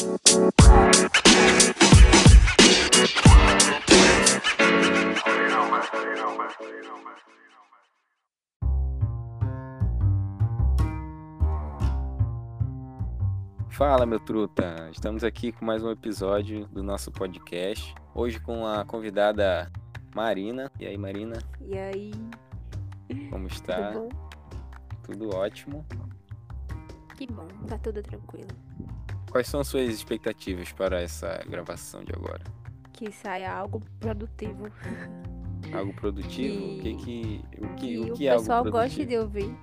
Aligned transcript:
Fala, 0.00 0.16
meu 14.06 14.18
truta! 14.18 14.88
Estamos 14.90 15.22
aqui 15.22 15.52
com 15.52 15.66
mais 15.66 15.84
um 15.84 15.90
episódio 15.90 16.66
do 16.68 16.82
nosso 16.82 17.12
podcast. 17.12 17.94
Hoje 18.14 18.40
com 18.40 18.66
a 18.66 18.86
convidada 18.86 19.70
Marina. 20.14 20.72
E 20.80 20.86
aí, 20.86 20.96
Marina? 20.96 21.36
E 21.60 21.76
aí? 21.76 22.12
Como 23.28 23.48
está? 23.48 23.92
Tudo 23.92 24.00
bom? 24.00 24.08
Tudo 25.02 25.36
ótimo. 25.36 25.84
Que 27.18 27.26
bom, 27.26 27.46
tá 27.68 27.76
tudo 27.76 28.02
tranquilo. 28.02 28.69
Quais 29.30 29.46
são 29.46 29.62
suas 29.62 29.88
expectativas 29.88 30.72
para 30.72 31.00
essa 31.00 31.40
gravação 31.48 32.02
de 32.04 32.12
agora? 32.12 32.42
Que 32.92 33.10
saia 33.12 33.52
algo 33.52 33.80
produtivo. 34.00 34.68
Algo 35.72 35.92
produtivo? 35.94 36.54
E- 36.64 36.78
O 36.78 36.82
que 36.82 36.94
que 36.96 37.44
o 37.60 37.68
que, 37.76 37.76
que 37.76 38.10
o 38.10 38.14
que 38.14 38.28
é 38.28 38.32
pessoal 38.36 38.64
goste 38.64 39.04
de 39.04 39.16
ouvir. 39.18 39.54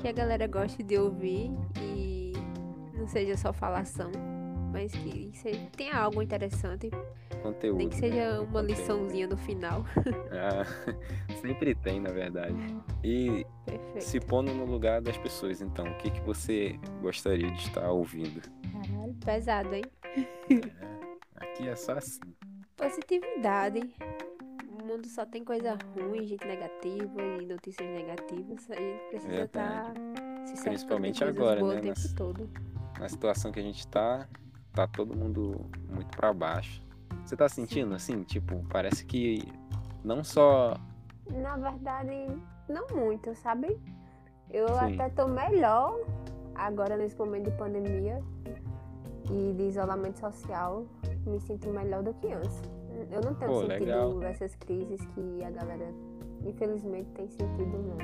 Que 0.00 0.08
a 0.08 0.12
galera 0.12 0.46
goste 0.46 0.82
de 0.82 0.98
ouvir 0.98 1.50
e 1.80 2.32
não 2.94 3.06
seja 3.06 3.36
só 3.36 3.52
falação, 3.52 4.10
mas 4.76 4.92
que 4.92 5.30
seja, 5.34 5.60
tenha 5.76 5.96
algo 5.96 6.20
interessante. 6.22 6.90
Conteúdo. 7.42 7.78
Nem 7.78 7.88
que 7.88 7.94
né? 7.96 8.00
seja 8.00 8.40
uma 8.40 8.46
Conteúdo. 8.62 8.66
liçãozinha 8.66 9.26
no 9.28 9.36
final. 9.36 9.84
Ah, 10.32 10.64
sempre 11.40 11.74
tem, 11.74 12.00
na 12.00 12.10
verdade. 12.10 12.56
E 13.04 13.46
Perfeito. 13.64 14.00
se 14.04 14.20
pondo 14.20 14.52
no 14.52 14.64
lugar 14.64 15.00
das 15.00 15.16
pessoas, 15.18 15.60
então, 15.60 15.86
o 15.86 15.96
que 15.98 16.10
que 16.10 16.20
você 16.20 16.78
gostaria 17.00 17.50
de 17.50 17.58
estar 17.62 17.90
ouvindo? 17.90 18.40
Caralho, 18.72 19.14
pesado, 19.24 19.74
hein? 19.74 19.84
Aqui 21.36 21.68
é 21.68 21.76
só 21.76 21.92
assim. 21.92 22.20
Positividade. 22.76 23.80
O 24.70 24.84
mundo 24.84 25.06
só 25.08 25.24
tem 25.26 25.44
coisa 25.44 25.76
ruim, 25.98 26.26
gente 26.26 26.46
negativa 26.46 27.22
e 27.40 27.46
notícias 27.46 27.88
negativas. 27.88 28.70
A 28.70 28.74
gente 28.74 29.02
precisa 29.10 29.42
estar 29.44 29.92
Verdade. 29.92 30.48
se 30.56 30.62
Principalmente 30.64 31.24
agora, 31.24 31.60
né, 31.60 31.66
o 31.66 31.70
tempo 31.72 31.86
nessa- 31.86 32.14
todo. 32.14 32.50
Na 32.98 33.08
situação 33.08 33.50
que 33.52 33.58
a 33.60 33.62
gente 33.62 33.86
tá, 33.88 34.28
tá 34.76 34.86
todo 34.86 35.16
mundo 35.16 35.58
muito 35.88 36.14
pra 36.16 36.32
baixo. 36.32 36.82
Você 37.24 37.34
tá 37.34 37.48
sentindo 37.48 37.94
assim, 37.94 38.22
tipo, 38.22 38.62
parece 38.68 39.04
que 39.04 39.42
não 40.04 40.22
só 40.22 40.76
Na 41.30 41.56
verdade, 41.56 42.28
não 42.68 42.86
muito, 42.94 43.34
sabe? 43.34 43.80
Eu 44.50 44.68
Sim. 44.68 44.94
até 45.00 45.08
tô 45.10 45.26
melhor 45.26 45.98
agora 46.54 46.96
nesse 46.96 47.16
momento 47.18 47.50
de 47.50 47.56
pandemia 47.56 48.22
e 49.30 49.54
de 49.54 49.62
isolamento 49.64 50.20
social. 50.20 50.86
Me 51.26 51.40
sinto 51.40 51.68
melhor 51.70 52.02
do 52.02 52.14
que 52.14 52.32
antes. 52.32 52.62
Eu 53.10 53.20
não 53.22 53.34
tenho 53.34 53.50
Pô, 53.50 53.60
sentido 53.60 53.80
legal. 53.80 54.22
essas 54.22 54.54
crises 54.54 55.04
que 55.06 55.44
a 55.44 55.50
galera, 55.50 55.92
infelizmente, 56.44 57.10
tem 57.10 57.28
sentido, 57.28 57.78
não. 57.78 57.98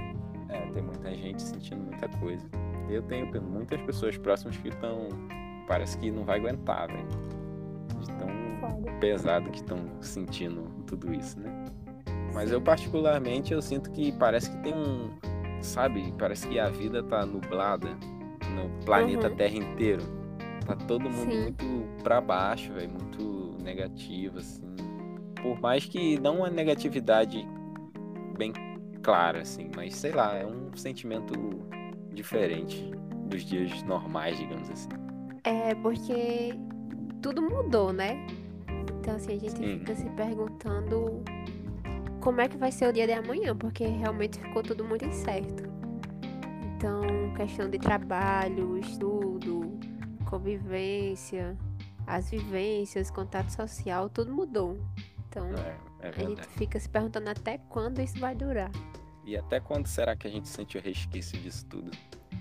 É, 0.49 0.71
tem 0.73 0.83
muita 0.83 1.15
gente 1.15 1.43
sentindo 1.43 1.83
muita 1.85 2.09
coisa. 2.19 2.45
Eu 2.91 3.03
tenho 3.03 3.31
muitas 3.43 3.81
pessoas 3.83 4.19
próximas 4.19 4.57
que 4.57 4.69
estão. 4.69 5.09
Parece 5.67 5.97
que 5.99 6.11
não 6.11 6.25
vai 6.25 6.39
aguentar, 6.39 6.89
velho. 6.89 7.07
De 8.01 8.07
tão 8.15 8.29
Foda. 8.61 8.93
pesado 9.01 9.51
que 9.51 9.59
estão 9.59 9.79
sentindo 10.01 10.65
tudo 10.87 11.13
isso, 11.15 11.39
né? 11.41 11.65
Mas 12.35 12.51
eu, 12.51 12.61
particularmente, 12.61 13.53
eu 13.53 13.61
sinto 13.63 13.91
que 13.91 14.13
parece 14.13 14.51
que 14.51 14.57
tem 14.59 14.75
um. 14.75 15.11
Sabe? 15.61 16.13
Parece 16.19 16.49
que 16.49 16.59
a 16.59 16.69
vida 16.69 17.03
tá 17.05 17.25
nublada 17.25 17.91
no 18.55 18.85
planeta 18.85 19.29
Uhum. 19.29 19.37
Terra 19.37 19.57
inteiro. 19.57 20.03
Tá 20.67 20.75
todo 20.75 21.03
mundo 21.09 21.31
Sim. 21.33 21.43
muito 21.43 21.65
pra 22.03 22.21
baixo, 22.21 22.73
velho. 22.73 22.91
Muito 22.91 23.57
negativo, 23.63 24.39
assim. 24.39 24.63
Por 25.41 25.61
mais 25.61 25.85
que 25.85 26.19
não 26.21 26.39
uma 26.39 26.51
negatividade 26.51 27.47
bem 28.37 28.53
clara, 29.03 29.43
assim. 29.43 29.71
Mas 29.77 29.95
sei 29.95 30.13
lá, 30.13 30.37
é 30.37 30.47
um 30.47 30.71
sentimento 30.77 31.35
diferente 32.13 32.91
dos 33.27 33.45
dias 33.45 33.83
normais, 33.85 34.37
digamos 34.39 34.69
assim. 34.71 34.89
É 35.45 35.75
porque 35.77 36.55
tudo 37.21 37.43
mudou, 37.43 37.93
né? 37.93 38.27
Então 39.01 39.17
assim, 39.17 39.33
a 39.33 39.39
gente 39.39 39.57
Sim. 39.57 39.79
fica 39.81 39.95
se 39.95 40.09
perguntando 40.11 41.23
como 42.21 42.41
é 42.41 42.49
que 42.49 42.57
vai 42.57 42.71
ser 42.71 42.89
o 42.89 42.93
dia 42.93 43.07
de 43.07 43.13
amanhã, 43.13 43.57
porque 43.57 43.85
realmente 43.85 44.39
ficou 44.39 44.63
tudo 44.63 44.85
muito 44.85 45.05
incerto. 45.05 45.65
Então, 46.77 47.03
questão 47.37 47.69
de 47.69 47.79
trabalho, 47.79 48.79
estudo, 48.79 49.79
convivência, 50.29 51.57
as 52.07 52.31
vivências, 52.31 53.11
contato 53.11 53.51
social, 53.51 54.09
tudo 54.09 54.33
mudou. 54.33 54.79
Então, 55.29 55.49
É, 56.01 56.07
é 56.07 56.09
a 56.09 56.13
gente 56.13 56.47
fica 56.49 56.79
se 56.79 56.89
perguntando 56.89 57.29
até 57.29 57.59
quando 57.69 58.01
isso 58.01 58.19
vai 58.19 58.35
durar. 58.35 58.71
E 59.25 59.37
até 59.37 59.61
quando 59.61 59.87
será 59.87 60.17
que 60.17 60.27
a 60.27 60.31
gente 60.31 60.49
sente 60.49 60.77
o 60.79 60.81
resquício 60.81 61.39
disso 61.41 61.67
tudo? 61.67 61.91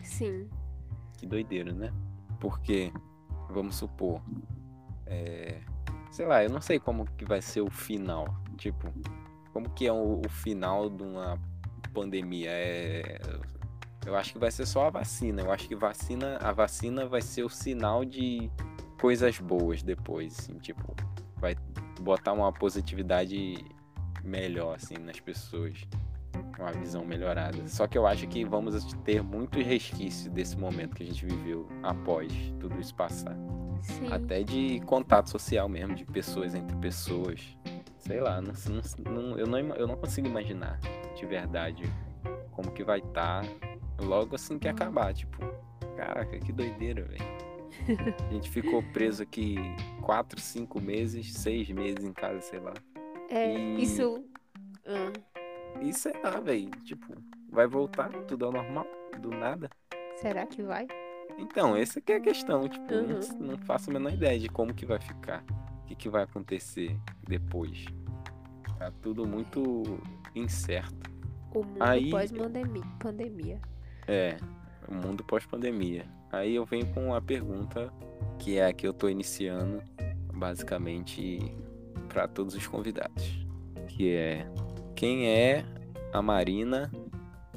Sim. 0.04 0.48
Que 1.18 1.26
doideira, 1.26 1.72
né? 1.72 1.92
Porque, 2.42 2.92
vamos 3.50 3.76
supor, 3.76 4.20
é, 5.06 5.62
sei 6.10 6.26
lá, 6.26 6.44
eu 6.44 6.50
não 6.50 6.60
sei 6.60 6.80
como 6.80 7.06
que 7.06 7.24
vai 7.24 7.42
ser 7.42 7.62
o 7.62 7.70
final. 7.70 8.28
Tipo, 8.58 8.92
como 9.54 9.70
que 9.70 9.88
é 9.88 9.94
o, 9.94 10.20
o 10.26 10.30
final 10.30 10.90
de 10.90 11.04
uma 11.04 11.40
pandemia? 11.94 12.50
É, 12.52 13.20
eu 14.06 14.16
acho 14.16 14.34
que 14.34 14.40
vai 14.40 14.50
ser 14.50 14.66
só 14.66 14.88
a 14.88 14.90
vacina. 14.90 15.44
Eu 15.44 15.52
acho 15.52 15.68
que 15.68 15.76
vacina, 15.76 16.38
a 16.42 16.52
vacina 16.52 17.06
vai 17.06 17.22
ser 17.22 17.44
o 17.44 17.50
sinal 17.50 18.04
de 18.04 18.50
coisas 19.00 19.40
boas 19.40 19.84
depois, 19.84 20.40
assim, 20.40 20.58
tipo, 20.60 20.96
vai 21.38 21.56
botar 22.02 22.34
uma 22.34 22.52
positividade 22.52 23.64
melhor, 24.24 24.76
assim, 24.76 24.96
nas 24.96 25.20
pessoas. 25.20 25.88
Uma 26.62 26.72
visão 26.74 27.04
melhorada. 27.04 27.68
Só 27.68 27.88
que 27.88 27.98
eu 27.98 28.06
acho 28.06 28.28
que 28.28 28.46
vamos 28.46 28.84
ter 29.04 29.24
muitos 29.24 29.66
resquícios 29.66 30.32
desse 30.32 30.56
momento 30.56 30.96
que 30.96 31.02
a 31.02 31.06
gente 31.06 31.26
viveu 31.26 31.68
após 31.82 32.32
tudo 32.60 32.80
isso 32.80 32.94
passar. 32.94 33.36
Sim. 33.82 34.12
Até 34.12 34.44
de 34.44 34.80
contato 34.82 35.30
social 35.32 35.68
mesmo, 35.68 35.96
de 35.96 36.06
pessoas 36.06 36.54
entre 36.54 36.76
pessoas. 36.78 37.58
Sei 37.98 38.20
lá, 38.20 38.40
não, 38.42 38.54
não- 39.12 39.38
eu, 39.40 39.48
não, 39.48 39.58
eu 39.76 39.88
não 39.88 39.96
consigo 39.96 40.28
imaginar 40.28 40.80
de 41.16 41.26
verdade 41.26 41.84
como 42.52 42.72
que 42.72 42.84
vai 42.84 43.00
estar 43.00 43.44
logo 44.00 44.36
assim 44.36 44.60
que 44.60 44.68
acabar. 44.68 45.14
Tipo, 45.16 45.38
caraca, 45.98 46.38
que 46.40 46.52
doideira, 46.52 47.04
velho. 47.04 47.42
A 48.30 48.34
gente 48.34 48.50
ficou 48.52 48.84
preso 48.94 49.24
aqui 49.24 49.56
quatro, 50.02 50.40
cinco 50.40 50.80
meses, 50.80 51.34
seis 51.34 51.68
meses 51.72 52.04
em 52.04 52.14
casa, 52.14 52.40
sei 52.42 52.60
lá. 52.60 52.74
É, 53.30 53.52
e- 53.58 53.82
isso. 53.82 54.24
E 55.80 55.94
sei 55.94 56.14
lá, 56.24 56.40
velho. 56.40 56.70
Tipo, 56.84 57.14
vai 57.50 57.68
voltar 57.68 58.10
tudo 58.28 58.46
ao 58.46 58.52
normal, 58.52 58.86
do 59.22 59.30
nada. 59.30 59.70
será 60.18 60.46
que 60.46 60.62
vai? 60.62 60.88
Então, 61.38 61.76
essa 61.76 62.00
que 62.02 62.12
é 62.14 62.18
a 62.18 62.20
questão. 62.20 62.68
Tipo, 62.68 62.94
Uhum. 62.94 63.20
não, 63.40 63.48
não 63.48 63.58
faço 63.60 63.90
a 63.90 63.94
menor 63.94 64.14
ideia 64.14 64.38
de 64.40 64.50
como 64.50 64.74
que 64.74 64.86
vai 64.86 65.00
ficar. 65.00 65.44
O 65.82 65.86
que, 65.86 65.96
que 65.96 66.10
vai 66.10 66.24
acontecer 66.24 66.96
depois. 67.28 67.86
Tá 68.78 68.92
tudo 69.02 69.26
muito 69.28 69.84
incerto. 70.36 71.10
O 71.54 71.64
mundo 71.64 71.82
Aí- 71.82 72.10
pós-pandemia. 72.12 72.84
Pandemia. 73.00 73.62
É, 74.08 74.38
o 74.88 74.94
mundo 74.94 75.24
pós-pandemia. 75.24 76.06
Aí 76.32 76.56
eu 76.56 76.66
venho 76.66 76.86
com 76.94 77.08
uma 77.08 77.22
pergunta 77.22 77.92
que 78.40 78.58
é 78.58 78.66
a 78.68 78.74
que 78.74 78.88
eu 78.88 78.94
tô 78.94 79.10
iniciando, 79.10 79.82
basicamente, 80.34 81.40
para 82.08 82.28
todos 82.28 82.56
os 82.56 82.66
convidados. 82.68 83.46
Que 83.88 84.14
é: 84.16 84.48
quem 85.02 85.28
é 85.28 85.66
a 86.14 86.22
Marina 86.22 86.92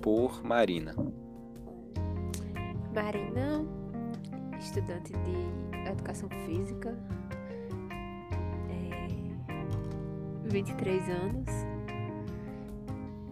por 0.00 0.42
Marina? 0.42 0.94
Marina, 2.94 3.62
estudante 4.58 5.12
de 5.12 5.86
educação 5.90 6.26
física, 6.46 6.96
é, 8.70 10.48
23 10.48 11.06
anos. 11.10 11.50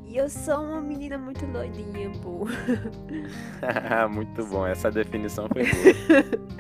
E 0.05 0.19
eu 0.19 0.29
sou 0.29 0.63
uma 0.63 0.83
menina 0.83 1.17
muito 1.17 1.47
doidinha, 1.47 2.13
pô. 2.23 2.45
Muito 4.13 4.45
bom, 4.45 4.67
essa 4.67 4.91
definição 4.91 5.49
foi 5.49 5.63
boa. 5.65 6.53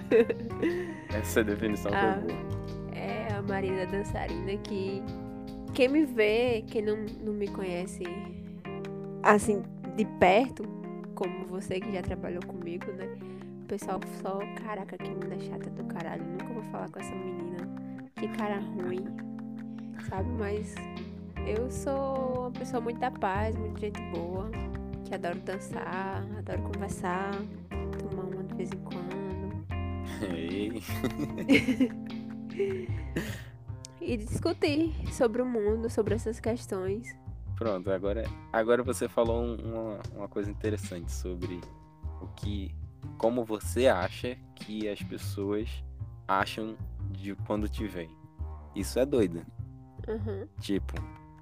Essa 1.20 1.44
definição 1.44 1.92
Ah. 1.94 2.14
foi 2.14 2.32
boa. 2.32 2.96
É 2.96 3.28
a 3.34 3.42
Marina 3.42 3.84
dançarina 3.84 4.56
que 4.56 5.02
quem 5.74 5.88
me 5.88 6.04
vê, 6.04 6.64
quem 6.68 6.82
não, 6.82 6.96
não 7.24 7.32
me 7.32 7.48
conhece 7.48 8.02
assim 9.22 9.62
de 9.96 10.04
perto, 10.18 10.64
como 11.14 11.46
você 11.46 11.80
que 11.80 11.92
já 11.92 12.02
trabalhou 12.02 12.42
comigo, 12.46 12.90
né? 12.92 13.06
O 13.62 13.66
pessoal 13.66 14.00
só, 14.20 14.38
caraca, 14.62 14.98
que 14.98 15.08
menina 15.08 15.38
chata 15.40 15.70
do 15.70 15.84
caralho. 15.84 16.24
Nunca 16.24 16.52
vou 16.52 16.62
falar 16.64 16.90
com 16.90 17.00
essa 17.00 17.14
menina. 17.14 17.68
Que 18.16 18.28
cara 18.28 18.58
ruim. 18.60 19.04
Sabe? 20.08 20.28
Mas 20.38 20.74
eu 21.46 21.70
sou 21.70 22.40
uma 22.40 22.50
pessoa 22.50 22.80
muito 22.80 22.98
da 22.98 23.10
paz, 23.10 23.56
muito 23.56 23.80
gente 23.80 24.00
boa. 24.14 24.50
Que 25.04 25.14
adoro 25.14 25.38
dançar, 25.40 26.26
adoro 26.38 26.62
conversar, 26.62 27.32
tomar 27.98 28.24
uma 28.24 28.44
de 28.44 28.54
vez 28.54 28.70
em 28.72 28.78
quando. 28.78 29.22
Ei. 30.34 30.82
e 34.04 34.16
discutir 34.16 34.92
sobre 35.12 35.40
o 35.42 35.46
mundo, 35.46 35.88
sobre 35.90 36.14
essas 36.14 36.40
questões. 36.40 37.16
Pronto, 37.56 37.90
agora, 37.90 38.24
agora 38.52 38.82
você 38.82 39.08
falou 39.08 39.42
um- 39.42 39.56
uma, 39.56 39.98
uma 40.16 40.28
coisa 40.28 40.50
interessante 40.50 41.12
sobre 41.12 41.60
o 42.20 42.26
que. 42.28 42.74
Como 43.18 43.44
você 43.44 43.86
acha 43.88 44.36
que 44.54 44.88
as 44.88 45.02
pessoas 45.02 45.68
acham 46.26 46.76
de 47.10 47.34
quando 47.46 47.68
te 47.68 47.86
veem. 47.86 48.16
Isso 48.74 48.98
é 48.98 49.06
doido. 49.06 49.44
Uhum. 50.08 50.46
Tipo, 50.60 50.94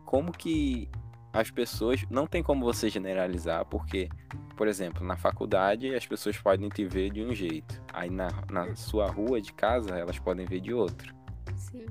como 0.04 0.32
que 0.32 0.90
as 1.32 1.50
pessoas. 1.50 2.04
Não 2.10 2.26
tem 2.26 2.42
como 2.42 2.64
você 2.64 2.88
generalizar, 2.90 3.64
porque, 3.66 4.08
por 4.56 4.66
exemplo, 4.68 5.06
na 5.06 5.16
faculdade 5.16 5.94
as 5.94 6.06
pessoas 6.06 6.36
podem 6.36 6.68
te 6.68 6.84
ver 6.84 7.10
de 7.10 7.22
um 7.22 7.34
jeito. 7.34 7.80
Aí 7.92 8.10
na, 8.10 8.28
na 8.50 8.74
sua 8.74 9.06
rua 9.10 9.40
de 9.40 9.52
casa 9.52 9.90
elas 9.96 10.18
podem 10.18 10.44
ver 10.44 10.60
de 10.60 10.74
outro. 10.74 11.14
Sim. 11.56 11.86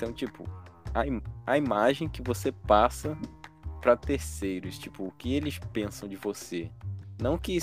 Então, 0.00 0.14
tipo, 0.14 0.48
a, 0.94 1.06
im- 1.06 1.20
a 1.46 1.58
imagem 1.58 2.08
que 2.08 2.22
você 2.22 2.50
passa 2.50 3.18
pra 3.82 3.94
terceiros, 3.94 4.78
tipo, 4.78 5.04
o 5.04 5.10
que 5.12 5.34
eles 5.34 5.58
pensam 5.74 6.08
de 6.08 6.16
você. 6.16 6.70
Não 7.20 7.36
que 7.36 7.58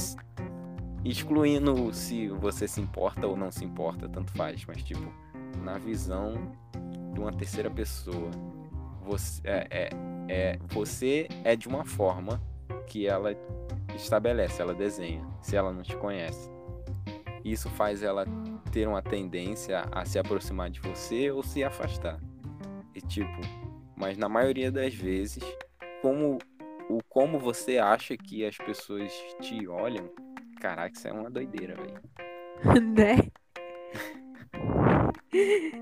excluindo 1.04 1.92
se 1.92 2.28
você 2.28 2.68
se 2.68 2.80
importa 2.80 3.26
ou 3.26 3.36
não 3.36 3.50
se 3.52 3.66
importa, 3.66 4.08
tanto 4.08 4.32
faz, 4.34 4.64
mas 4.68 4.84
tipo, 4.84 5.12
na 5.64 5.80
visão 5.80 6.36
de 7.12 7.20
uma 7.20 7.32
terceira 7.34 7.72
pessoa, 7.72 8.30
você 9.04 9.42
é, 9.44 9.68
é, 9.72 9.90
é- 10.30 10.60
você 10.68 11.28
é 11.44 11.56
de 11.56 11.68
uma 11.68 11.86
forma 11.86 12.40
que 12.86 13.08
ela 13.08 13.36
estabelece, 13.96 14.62
ela 14.62 14.76
desenha, 14.76 15.26
se 15.42 15.56
ela 15.56 15.74
não 15.74 15.82
te 15.82 15.96
conhece. 15.98 16.52
Isso 17.44 17.68
faz 17.72 18.04
ela 18.04 18.26
ter 18.68 18.88
uma 18.88 19.02
tendência 19.02 19.86
a 19.92 20.06
se 20.06 20.20
aproximar 20.20 20.70
de 20.70 20.80
você 20.80 21.32
ou 21.32 21.44
se 21.44 21.64
afastar. 21.64 22.20
E 22.94 23.02
tipo, 23.02 23.40
mas 23.96 24.18
na 24.18 24.30
maioria 24.30 24.72
das 24.72 24.94
vezes, 24.94 25.44
como 26.02 26.38
o 26.90 27.00
como 27.10 27.40
você 27.40 27.78
acha 27.78 28.16
que 28.16 28.46
as 28.46 28.58
pessoas 28.58 29.12
te 29.42 29.68
olham, 29.68 30.10
caraca, 30.60 30.96
isso 30.96 31.08
é 31.08 31.12
uma 31.12 31.30
doideira, 31.30 31.76
velho. 31.76 32.02
né? 32.96 33.32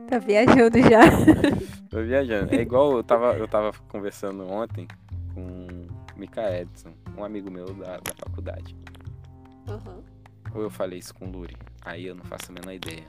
tá 0.10 0.18
viajando 0.20 0.80
já. 0.82 1.02
Tô 1.90 2.02
viajando. 2.02 2.54
É 2.54 2.62
igual 2.62 2.98
eu 2.98 3.04
tava, 3.04 3.34
eu 3.38 3.48
tava 3.48 3.72
conversando 3.90 4.46
ontem 4.48 4.88
com 5.34 5.42
o 5.42 6.20
Mika 6.20 6.42
Edson, 6.58 6.94
um 7.18 7.24
amigo 7.24 7.50
meu 7.52 7.66
da, 7.74 7.98
da 7.98 8.14
faculdade. 8.18 8.76
Uhum. 9.68 10.15
Ou 10.54 10.62
eu 10.62 10.70
falei 10.70 11.00
isso 11.00 11.14
com 11.14 11.26
o 11.26 11.32
Luri? 11.32 11.58
Aí 11.82 12.06
eu 12.06 12.16
não 12.16 12.24
faço 12.24 12.52
a 12.52 12.54
menor 12.54 12.74
ideia. 12.74 13.08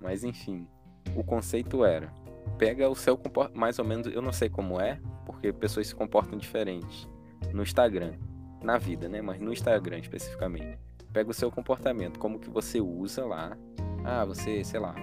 Mas 0.00 0.24
enfim, 0.24 0.66
o 1.14 1.22
conceito 1.24 1.84
era: 1.84 2.12
pega 2.56 2.88
o 2.88 2.94
seu 2.94 3.16
comportamento, 3.16 3.58
mais 3.58 3.78
ou 3.78 3.84
menos, 3.84 4.06
eu 4.06 4.22
não 4.22 4.32
sei 4.32 4.48
como 4.48 4.80
é, 4.80 5.00
porque 5.26 5.52
pessoas 5.52 5.88
se 5.88 5.94
comportam 5.94 6.38
diferentes 6.38 7.08
no 7.52 7.62
Instagram, 7.62 8.14
na 8.62 8.78
vida, 8.78 9.08
né? 9.08 9.20
Mas 9.22 9.40
no 9.40 9.52
Instagram 9.52 9.98
especificamente. 9.98 10.78
Pega 11.12 11.30
o 11.30 11.34
seu 11.34 11.50
comportamento, 11.50 12.18
como 12.18 12.38
que 12.38 12.50
você 12.50 12.80
usa 12.80 13.24
lá. 13.24 13.56
Ah, 14.04 14.24
você, 14.24 14.62
sei 14.62 14.78
lá, 14.78 14.94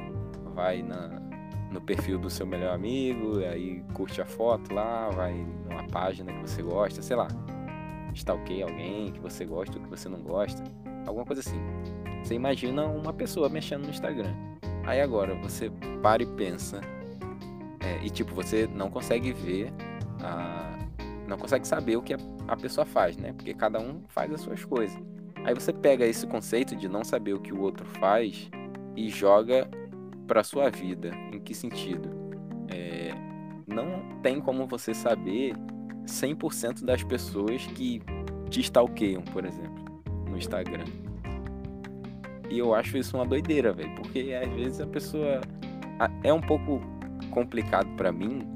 vai 0.54 0.82
na, 0.82 1.20
no 1.72 1.82
perfil 1.82 2.18
do 2.18 2.30
seu 2.30 2.46
melhor 2.46 2.74
amigo, 2.74 3.40
aí 3.40 3.84
curte 3.94 4.22
a 4.22 4.26
foto 4.26 4.74
lá, 4.74 5.10
vai 5.10 5.34
numa 5.34 5.84
página 5.88 6.32
que 6.32 6.40
você 6.42 6.62
gosta, 6.62 7.02
sei 7.02 7.16
lá. 7.16 7.28
Stalkeia 8.14 8.66
alguém 8.66 9.12
que 9.12 9.20
você 9.20 9.46
gosta 9.46 9.78
ou 9.78 9.84
que 9.84 9.90
você 9.90 10.08
não 10.08 10.22
gosta. 10.22 10.64
Alguma 11.06 11.26
coisa 11.26 11.42
assim. 11.42 11.60
Você 12.24 12.34
imagina 12.34 12.86
uma 12.86 13.14
pessoa 13.14 13.48
mexendo 13.50 13.84
no 13.84 13.90
Instagram. 13.90 14.34
Aí 14.86 15.02
agora 15.02 15.36
você 15.36 15.72
para 16.02 16.24
e 16.24 16.26
pensa. 16.26 16.82
é, 17.80 18.06
e 18.06 18.10
tipo, 18.10 18.34
você 18.34 18.68
não 18.68 18.90
consegue 18.90 19.32
ver 19.34 19.72
a. 20.22 20.78
Não 21.28 21.38
consegue 21.38 21.68
saber 21.68 21.98
o 21.98 22.04
que 22.04 22.14
a, 22.14 22.56
pessoa 22.56 22.86
faz, 22.86 23.18
né? 23.18 23.34
Porque 23.34 23.54
cada 23.54 23.80
um 23.80 24.04
faz 24.08 24.32
as 24.32 24.42
suas 24.42 24.64
coisas. 24.64 24.96
Aí 25.44 25.54
você 25.54 25.74
pega 25.74 26.06
esse 26.06 26.28
conceito 26.28 26.76
de 26.76 26.88
não 26.88 27.04
saber 27.04 27.34
o 27.34 27.40
que 27.40 27.52
o 27.52 27.62
outro 27.62 27.86
faz 28.00 28.50
e 28.96 29.10
joga 29.10 29.68
pra 30.28 30.44
sua 30.44 30.70
vida. 30.70 31.12
Em 31.32 31.40
que 31.40 31.56
sentido? 31.56 32.10
É, 32.68 33.12
não 33.68 34.20
tem 34.22 34.40
como 34.40 34.68
você 34.68 34.94
saber 34.94 35.56
100% 36.06 36.84
das 36.84 37.04
pessoas 37.04 37.66
que 37.68 38.02
te 38.50 38.62
stalkeiam, 38.62 39.24
por 39.24 39.46
exemplo, 39.46 39.75
no 40.36 40.40
Instagram. 40.40 40.86
E 42.50 42.60
eu 42.60 42.76
acho 42.76 42.98
isso 42.98 43.18
uma 43.18 43.26
doideira, 43.26 43.74
velho, 43.74 43.96
porque 43.96 44.34
às 44.34 44.52
vezes 44.54 44.82
a 44.82 44.86
pessoa 44.86 45.42
é 46.24 46.32
um 46.32 46.42
pouco 46.42 46.82
complicado 47.32 47.88
pra 47.96 48.12
mim 48.12 48.48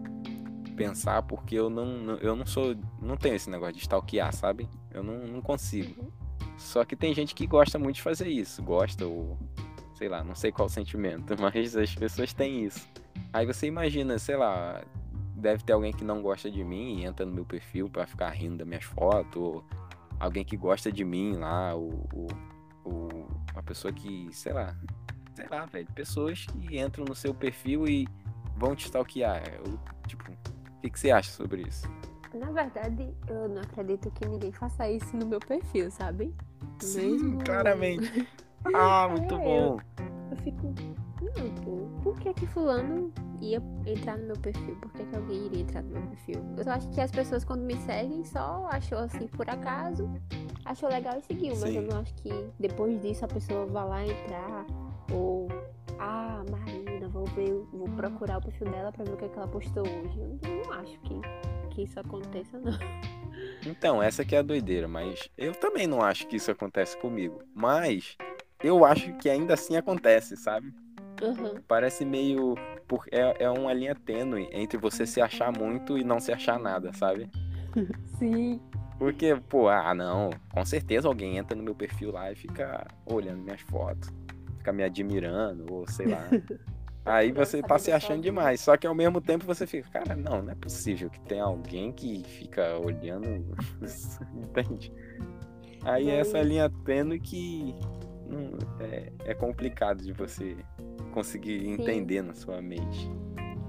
pensar 0.76 1.24
porque 1.24 1.56
eu 1.56 1.70
não, 1.70 2.18
eu 2.18 2.36
não 2.36 2.46
sou 2.46 2.76
não 3.02 3.18
tenho 3.18 3.36
esse 3.36 3.50
negócio 3.50 3.74
de 3.74 3.80
stalkear, 3.80 4.34
sabe? 4.34 4.70
Eu 4.92 5.04
não, 5.04 5.20
não 5.28 5.42
consigo. 5.42 6.14
Só 6.58 6.84
que 6.84 6.96
tem 6.96 7.14
gente 7.14 7.34
que 7.34 7.48
gosta 7.48 7.80
muito 7.80 7.96
de 7.96 8.02
fazer 8.02 8.28
isso, 8.28 8.62
gosta 8.62 9.06
ou 9.06 9.38
sei 9.96 10.08
lá, 10.08 10.24
não 10.24 10.36
sei 10.36 10.52
qual 10.52 10.70
sentimento, 10.70 11.36
mas 11.40 11.76
as 11.76 11.96
pessoas 11.96 12.34
têm 12.34 12.66
isso. 12.66 12.88
Aí 13.34 13.46
você 13.46 13.68
imagina, 13.68 14.18
sei 14.20 14.38
lá, 14.38 14.82
deve 15.36 15.64
ter 15.64 15.74
alguém 15.74 15.92
que 15.92 16.04
não 16.04 16.22
gosta 16.22 16.50
de 16.50 16.64
mim 16.64 17.00
e 17.00 17.06
entra 17.06 17.26
no 17.26 17.34
meu 17.34 17.46
perfil 17.46 17.90
pra 17.90 18.06
ficar 18.06 18.30
rindo 18.30 18.58
das 18.58 18.68
minhas 18.68 18.84
fotos, 18.84 19.42
ou 19.42 19.64
alguém 20.20 20.44
que 20.44 20.58
gosta 20.58 20.92
de 20.92 21.04
mim 21.06 21.34
lá, 21.38 21.74
ou, 21.74 22.08
ou, 22.14 22.28
ou 22.84 23.10
uma 23.54 23.64
pessoa 23.64 23.94
que, 23.94 24.28
sei 24.32 24.54
lá, 24.54 24.76
sei 25.34 25.48
lá, 25.50 25.66
velho, 25.66 25.88
pessoas 25.94 26.46
que 26.46 26.80
entram 26.80 27.06
no 27.06 27.16
seu 27.16 27.34
perfil 27.34 27.88
e 27.88 28.08
vão 28.58 28.76
te 28.76 28.86
stalkear. 28.86 29.42
Eu, 29.54 29.80
tipo, 30.08 30.32
o 30.32 30.82
que, 30.82 30.90
que 30.90 31.00
você 31.00 31.12
acha 31.12 31.32
sobre 31.32 31.62
isso? 31.64 31.88
Na 32.34 32.52
verdade, 32.52 33.12
eu 33.28 33.50
não 33.50 33.62
acredito 33.62 34.12
que 34.12 34.28
ninguém 34.28 34.52
faça 34.52 34.88
isso 34.90 35.16
no 35.18 35.26
meu 35.26 35.40
perfil, 35.40 35.90
sabe? 35.90 36.34
Mesmo- 36.84 37.44
claramente. 37.44 38.28
Ah, 38.76 39.08
muito 39.10 39.36
É, 39.36 39.38
bom. 39.38 39.80
Eu 40.32 40.38
fico. 40.44 40.76
Não, 41.22 41.56
pô, 41.64 41.88
por 42.04 42.20
que 42.20 42.34
que 42.34 42.46
fulano 42.46 43.10
ia 43.42 43.62
entrar 43.86 44.18
no 44.18 44.28
meu 44.28 44.36
perfil? 44.38 44.76
Por 44.78 44.92
que, 44.92 45.06
que 45.06 45.16
alguém 45.16 45.46
iria 45.46 45.62
entrar 45.62 45.84
no 45.84 45.92
meu 45.92 46.02
perfil? 46.04 46.42
Eu 46.58 46.64
só 46.64 46.72
acho 46.72 46.90
que 46.90 47.02
as 47.02 47.12
pessoas 47.12 47.44
quando 47.44 47.62
me 47.62 47.76
seguem 47.78 48.24
só 48.24 48.68
achou 48.72 49.00
assim 49.00 49.28
por 49.28 49.50
acaso, 49.50 50.10
achou 50.66 50.90
legal 50.90 51.18
e 51.18 51.22
seguiu, 51.22 51.56
mas 51.60 51.72
Sim. 51.72 51.78
eu 51.78 51.82
não 51.84 52.00
acho 52.00 52.14
que 52.16 52.30
depois 52.60 53.02
disso 53.02 53.26
a 53.26 53.28
pessoa 53.28 53.66
vá 53.66 53.84
lá 53.84 54.06
entrar 54.06 54.66
ou 55.12 55.48
ah, 56.00 56.44
Marina, 56.50 57.10
vou 57.10 57.26
ver, 57.26 57.54
vou 57.74 57.90
procurar 57.90 58.38
o 58.38 58.42
perfil 58.42 58.70
dela 58.70 58.92
pra 58.92 59.04
ver 59.04 59.14
o 59.14 59.18
que, 59.18 59.26
é 59.26 59.30
que 59.30 59.38
ela 59.38 59.48
postou 59.48 59.84
hoje. 59.84 60.20
Eu 60.20 60.66
não 60.66 60.74
acho 60.74 61.00
que, 61.02 61.20
que 61.72 61.84
isso 61.84 62.00
aconteça, 62.00 62.58
não. 62.58 62.78
Então, 63.66 64.02
essa 64.02 64.24
que 64.24 64.36
é 64.36 64.40
a 64.40 64.42
doideira, 64.42 64.88
mas 64.88 65.30
eu 65.38 65.54
também 65.54 65.88
não 65.88 66.02
acho 66.02 66.28
que 66.28 66.38
isso 66.38 66.52
acontece 66.52 66.98
comigo. 66.98 67.42
Mas 67.54 68.18
eu 68.64 68.86
acho 68.86 69.14
que 69.18 69.30
ainda 69.30 69.54
assim 69.54 69.76
acontece, 69.76 70.38
sabe? 70.38 70.74
Uhum. 71.22 71.62
Parece 71.68 72.06
meio. 72.06 72.56
É, 73.12 73.44
é 73.46 73.50
uma 73.50 73.74
linha 73.74 73.96
tênue 73.96 74.50
entre 74.52 74.78
você 74.78 75.06
se 75.06 75.22
achar 75.22 75.52
muito 75.52 75.98
e 75.98 76.04
não 76.04 76.20
se 76.20 76.32
achar 76.32 76.60
nada, 76.60 76.92
sabe? 76.94 77.30
Sim. 78.18 78.60
Porque, 78.98 79.34
pô, 79.48 79.70
ah, 79.70 79.94
não, 79.94 80.30
com 80.52 80.66
certeza 80.66 81.08
alguém 81.08 81.38
entra 81.38 81.56
no 81.56 81.64
meu 81.64 81.74
perfil 81.74 82.12
lá 82.12 82.32
e 82.32 82.36
fica 82.36 82.86
olhando 83.06 83.42
minhas 83.42 83.62
fotos, 83.62 84.10
fica 84.58 84.74
me 84.74 84.84
admirando, 84.84 85.74
ou 85.74 85.88
sei 85.88 86.08
lá. 86.08 86.28
Aí 87.06 87.32
você 87.32 87.62
tá 87.62 87.80
se 87.80 87.92
achando 87.92 88.22
demais, 88.22 88.60
só 88.60 88.76
que 88.76 88.86
ao 88.86 88.94
mesmo 88.94 89.22
tempo 89.22 89.46
você 89.46 89.66
fica, 89.66 89.90
cara, 89.90 90.16
não, 90.16 90.44
não 90.44 90.52
é 90.52 90.56
possível 90.56 91.10
que 91.10 91.20
tenha 91.22 91.46
alguém 91.46 91.94
que 91.94 92.24
fica 92.24 92.78
olhando, 92.78 93.26
entende? 94.36 94.94
Aí 95.84 96.10
é 96.10 96.20
essa 96.20 96.42
linha 96.42 96.70
tênue 96.84 97.20
que 97.20 97.74
não, 98.30 98.58
é, 98.80 99.12
é 99.26 99.34
complicado 99.34 100.04
de 100.04 100.14
você 100.14 100.56
conseguir 101.12 101.68
entender 101.68 102.22
na 102.22 102.34
sua 102.34 102.62
mente. 102.62 103.12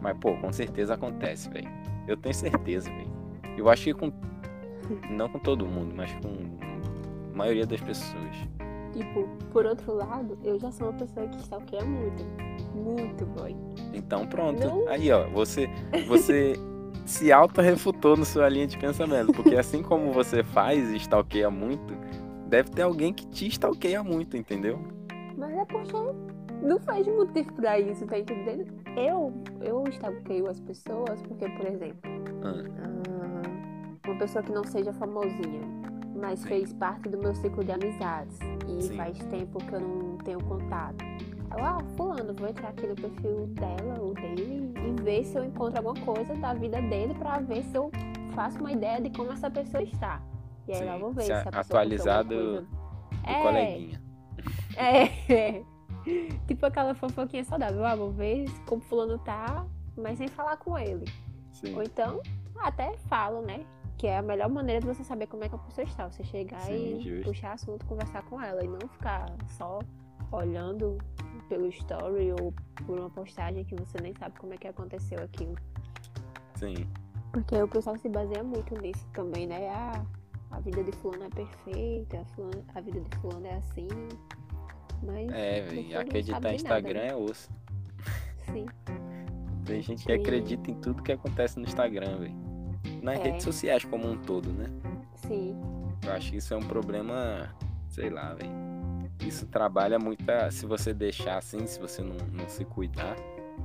Mas, 0.01 0.17
pô, 0.19 0.37
com 0.37 0.53
certeza 0.53 0.95
acontece, 0.95 1.49
velho. 1.51 1.69
Eu 2.07 2.17
tenho 2.17 2.35
certeza, 2.35 2.91
velho. 2.91 3.11
Eu 3.57 3.69
acho 3.69 3.85
que 3.85 3.95
com. 3.95 4.13
Não 5.11 5.29
com 5.29 5.39
todo 5.39 5.67
mundo, 5.67 5.95
mas 5.95 6.13
com 6.15 6.59
a 7.33 7.37
maioria 7.37 7.67
das 7.67 7.81
pessoas. 7.81 8.37
Tipo, 8.93 9.29
por 9.53 9.67
outro 9.67 9.95
lado, 9.95 10.37
eu 10.43 10.59
já 10.59 10.71
sou 10.73 10.89
uma 10.89 10.99
pessoa 10.99 11.29
que 11.29 11.39
stalkeia 11.39 11.85
muito. 11.85 12.25
Muito, 12.75 13.25
boy. 13.27 13.55
Então 13.95 14.27
pronto. 14.27 14.59
Não. 14.59 14.89
Aí, 14.89 15.13
ó, 15.13 15.29
você, 15.29 15.69
você 16.09 16.55
se 17.07 17.33
auto-refutou 17.33 18.17
na 18.17 18.25
sua 18.25 18.49
linha 18.49 18.67
de 18.67 18.79
pensamento. 18.79 19.33
Porque 19.33 19.55
assim 19.57 19.83
como 19.83 20.13
você 20.13 20.43
faz 20.43 20.91
e 20.91 20.97
stalkeia 20.97 21.51
muito, 21.51 21.95
deve 22.51 22.71
ter 22.71 22.83
alguém 22.83 23.13
que 23.15 23.27
te 23.29 23.47
stalkeia 23.47 24.03
muito, 24.03 24.37
entendeu? 24.37 24.79
Mas 25.37 25.57
é 25.57 25.65
porque 25.65 25.93
não 26.63 26.79
faz 26.81 27.07
motivo 27.07 27.53
pra 27.55 27.79
isso, 27.79 28.05
tá 28.07 28.19
entendendo? 28.19 28.67
Eu, 28.97 29.33
eu 29.63 29.85
stalkeio 29.89 30.49
as 30.49 30.61
pessoas 30.61 31.23
porque, 31.23 31.49
por 31.49 31.67
exemplo, 31.67 32.11
Ah, 32.43 32.65
ah, 32.83 34.09
uma 34.11 34.19
pessoa 34.19 34.43
que 34.43 34.53
não 34.53 34.65
seja 34.65 34.93
famosinha, 34.93 35.63
mas 36.21 36.41
Sim. 36.41 36.49
fez 36.49 36.73
parte 36.73 37.09
do 37.09 37.17
meu 37.19 37.35
ciclo 37.35 37.65
de 37.65 37.73
amizades 37.73 38.39
e 38.69 38.83
Sim. 38.83 38.97
faz 38.97 39.19
tempo 39.27 39.59
que 39.59 39.73
eu 39.75 39.81
não 39.81 40.19
tenho 40.19 40.43
contato. 40.45 40.97
Eu, 41.57 41.65
ah, 41.65 41.79
fulano, 41.97 42.35
vou 42.35 42.49
entrar 42.49 42.69
aqui 42.69 42.87
no 42.87 42.95
perfil 42.95 43.47
dela 43.55 44.01
ou 44.01 44.13
dele 44.15 44.73
e 44.77 45.03
ver 45.03 45.25
se 45.25 45.37
eu 45.37 45.45
encontro 45.45 45.79
alguma 45.79 46.05
coisa 46.05 46.35
da 46.35 46.53
vida 46.55 46.81
dele 46.83 47.15
pra 47.15 47.39
ver 47.39 47.63
se 47.65 47.77
eu 47.77 47.91
faço 48.35 48.59
uma 48.61 48.73
ideia 48.73 49.01
de 49.01 49.11
como 49.11 49.33
essa 49.33 49.51
pessoa 49.51 49.83
está. 49.83 50.21
E 50.69 50.73
aí 50.73 50.79
Sim, 50.93 50.99
vou 50.99 51.13
ver 51.13 51.23
se 51.23 51.27
se, 51.27 51.33
a- 51.33 51.43
atualizado 51.61 52.35
alguma 52.35 52.61
do 52.61 52.67
coisa. 52.67 52.81
É. 53.27 53.43
coleguinha. 53.43 54.03
É, 54.77 55.33
é. 55.33 55.65
Tipo 56.47 56.67
aquela 56.67 56.95
fofoquinha 56.95 57.45
saudável. 57.45 57.85
Ah, 57.85 57.95
vou 57.95 58.11
ver 58.11 58.47
como 58.67 58.81
fulano 58.81 59.19
tá, 59.19 59.67
mas 59.97 60.19
sem 60.19 60.29
falar 60.29 60.57
com 60.57 60.79
ele. 60.79 61.05
Sim. 61.53 61.75
Ou 61.75 61.83
então, 61.83 62.21
até 62.59 62.97
falo, 63.09 63.43
né? 63.43 63.65
Que 63.99 64.07
é 64.07 64.17
a 64.17 64.23
melhor 64.23 64.49
maneira 64.49 64.81
de 64.81 64.87
você 64.87 65.05
saber 65.05 65.27
como 65.27 65.45
é 65.45 65.49
que 65.49 65.55
a 65.55 65.59
pessoa 65.59 65.85
está. 65.85 66.11
Você 66.11 66.25
chegar 66.25 66.61
Sim, 66.63 66.97
e 66.99 67.01
justo. 67.03 67.25
puxar 67.29 67.53
assunto, 67.53 67.85
conversar 67.85 68.23
com 68.23 68.41
ela. 68.41 68.65
E 68.65 68.69
não 68.69 68.79
ficar 68.89 69.27
só 69.49 69.79
olhando 70.33 70.97
pelo 71.51 71.67
story 71.69 72.33
ou 72.41 72.55
por 72.87 72.99
uma 72.99 73.11
postagem 73.11 73.65
que 73.65 73.75
você 73.75 73.99
nem 74.01 74.15
sabe 74.15 74.39
como 74.39 74.55
é 74.55 74.57
que 74.57 74.69
aconteceu 74.69 75.23
aquilo. 75.23 75.55
Sim. 76.55 76.87
Porque 77.33 77.61
o 77.61 77.69
pessoal 77.69 77.97
se 77.99 78.09
baseia 78.09 78.43
muito 78.43 78.75
nisso 78.81 79.07
também, 79.13 79.47
né? 79.47 79.69
Ah, 79.69 80.03
a 80.51 80.61
vida 80.61 80.83
de 80.83 80.93
fulano 80.93 81.25
é 81.25 81.29
perfeita, 81.31 82.21
a, 82.21 82.25
fulano- 82.27 82.65
a 82.75 82.81
vida 82.81 83.01
de 83.01 83.17
fulano 83.19 83.47
é 83.47 83.55
assim. 83.57 83.89
Mas, 85.03 85.31
É, 85.33 85.63
não 85.93 86.01
Acreditar 86.01 86.39
em 86.39 86.43
nada, 86.43 86.55
Instagram 86.55 87.01
né? 87.01 87.09
é 87.09 87.17
osso. 87.17 87.51
sim. 88.53 88.67
Tem 89.65 89.81
gente 89.83 90.05
que 90.05 90.13
acredita 90.13 90.71
em 90.71 90.75
tudo 90.81 91.03
que 91.03 91.13
acontece 91.13 91.59
no 91.59 91.65
Instagram, 91.65 92.19
velho. 92.19 92.35
Nas 93.03 93.19
É. 93.21 93.23
redes 93.25 93.45
sociais 93.45 93.85
como 93.85 94.09
um 94.11 94.17
todo, 94.19 94.51
né? 94.53 94.67
Sim. 95.15 95.61
Eu 96.05 96.13
acho 96.13 96.31
que 96.33 96.39
isso 96.39 96.53
é 96.53 96.57
um 96.57 96.63
problema, 96.63 97.55
sei 97.89 98.11
lá, 98.11 98.35
velho. 98.35 98.51
Isso 99.25 99.47
trabalha 99.47 99.99
muito, 99.99 100.29
a- 100.31 100.51
se 100.51 100.67
você 100.67 100.93
deixar 100.93 101.39
assim, 101.39 101.67
se 101.67 101.79
você 101.79 102.03
não, 102.03 102.17
não 102.33 102.49
se 102.49 102.65
cuidar, 102.65 103.17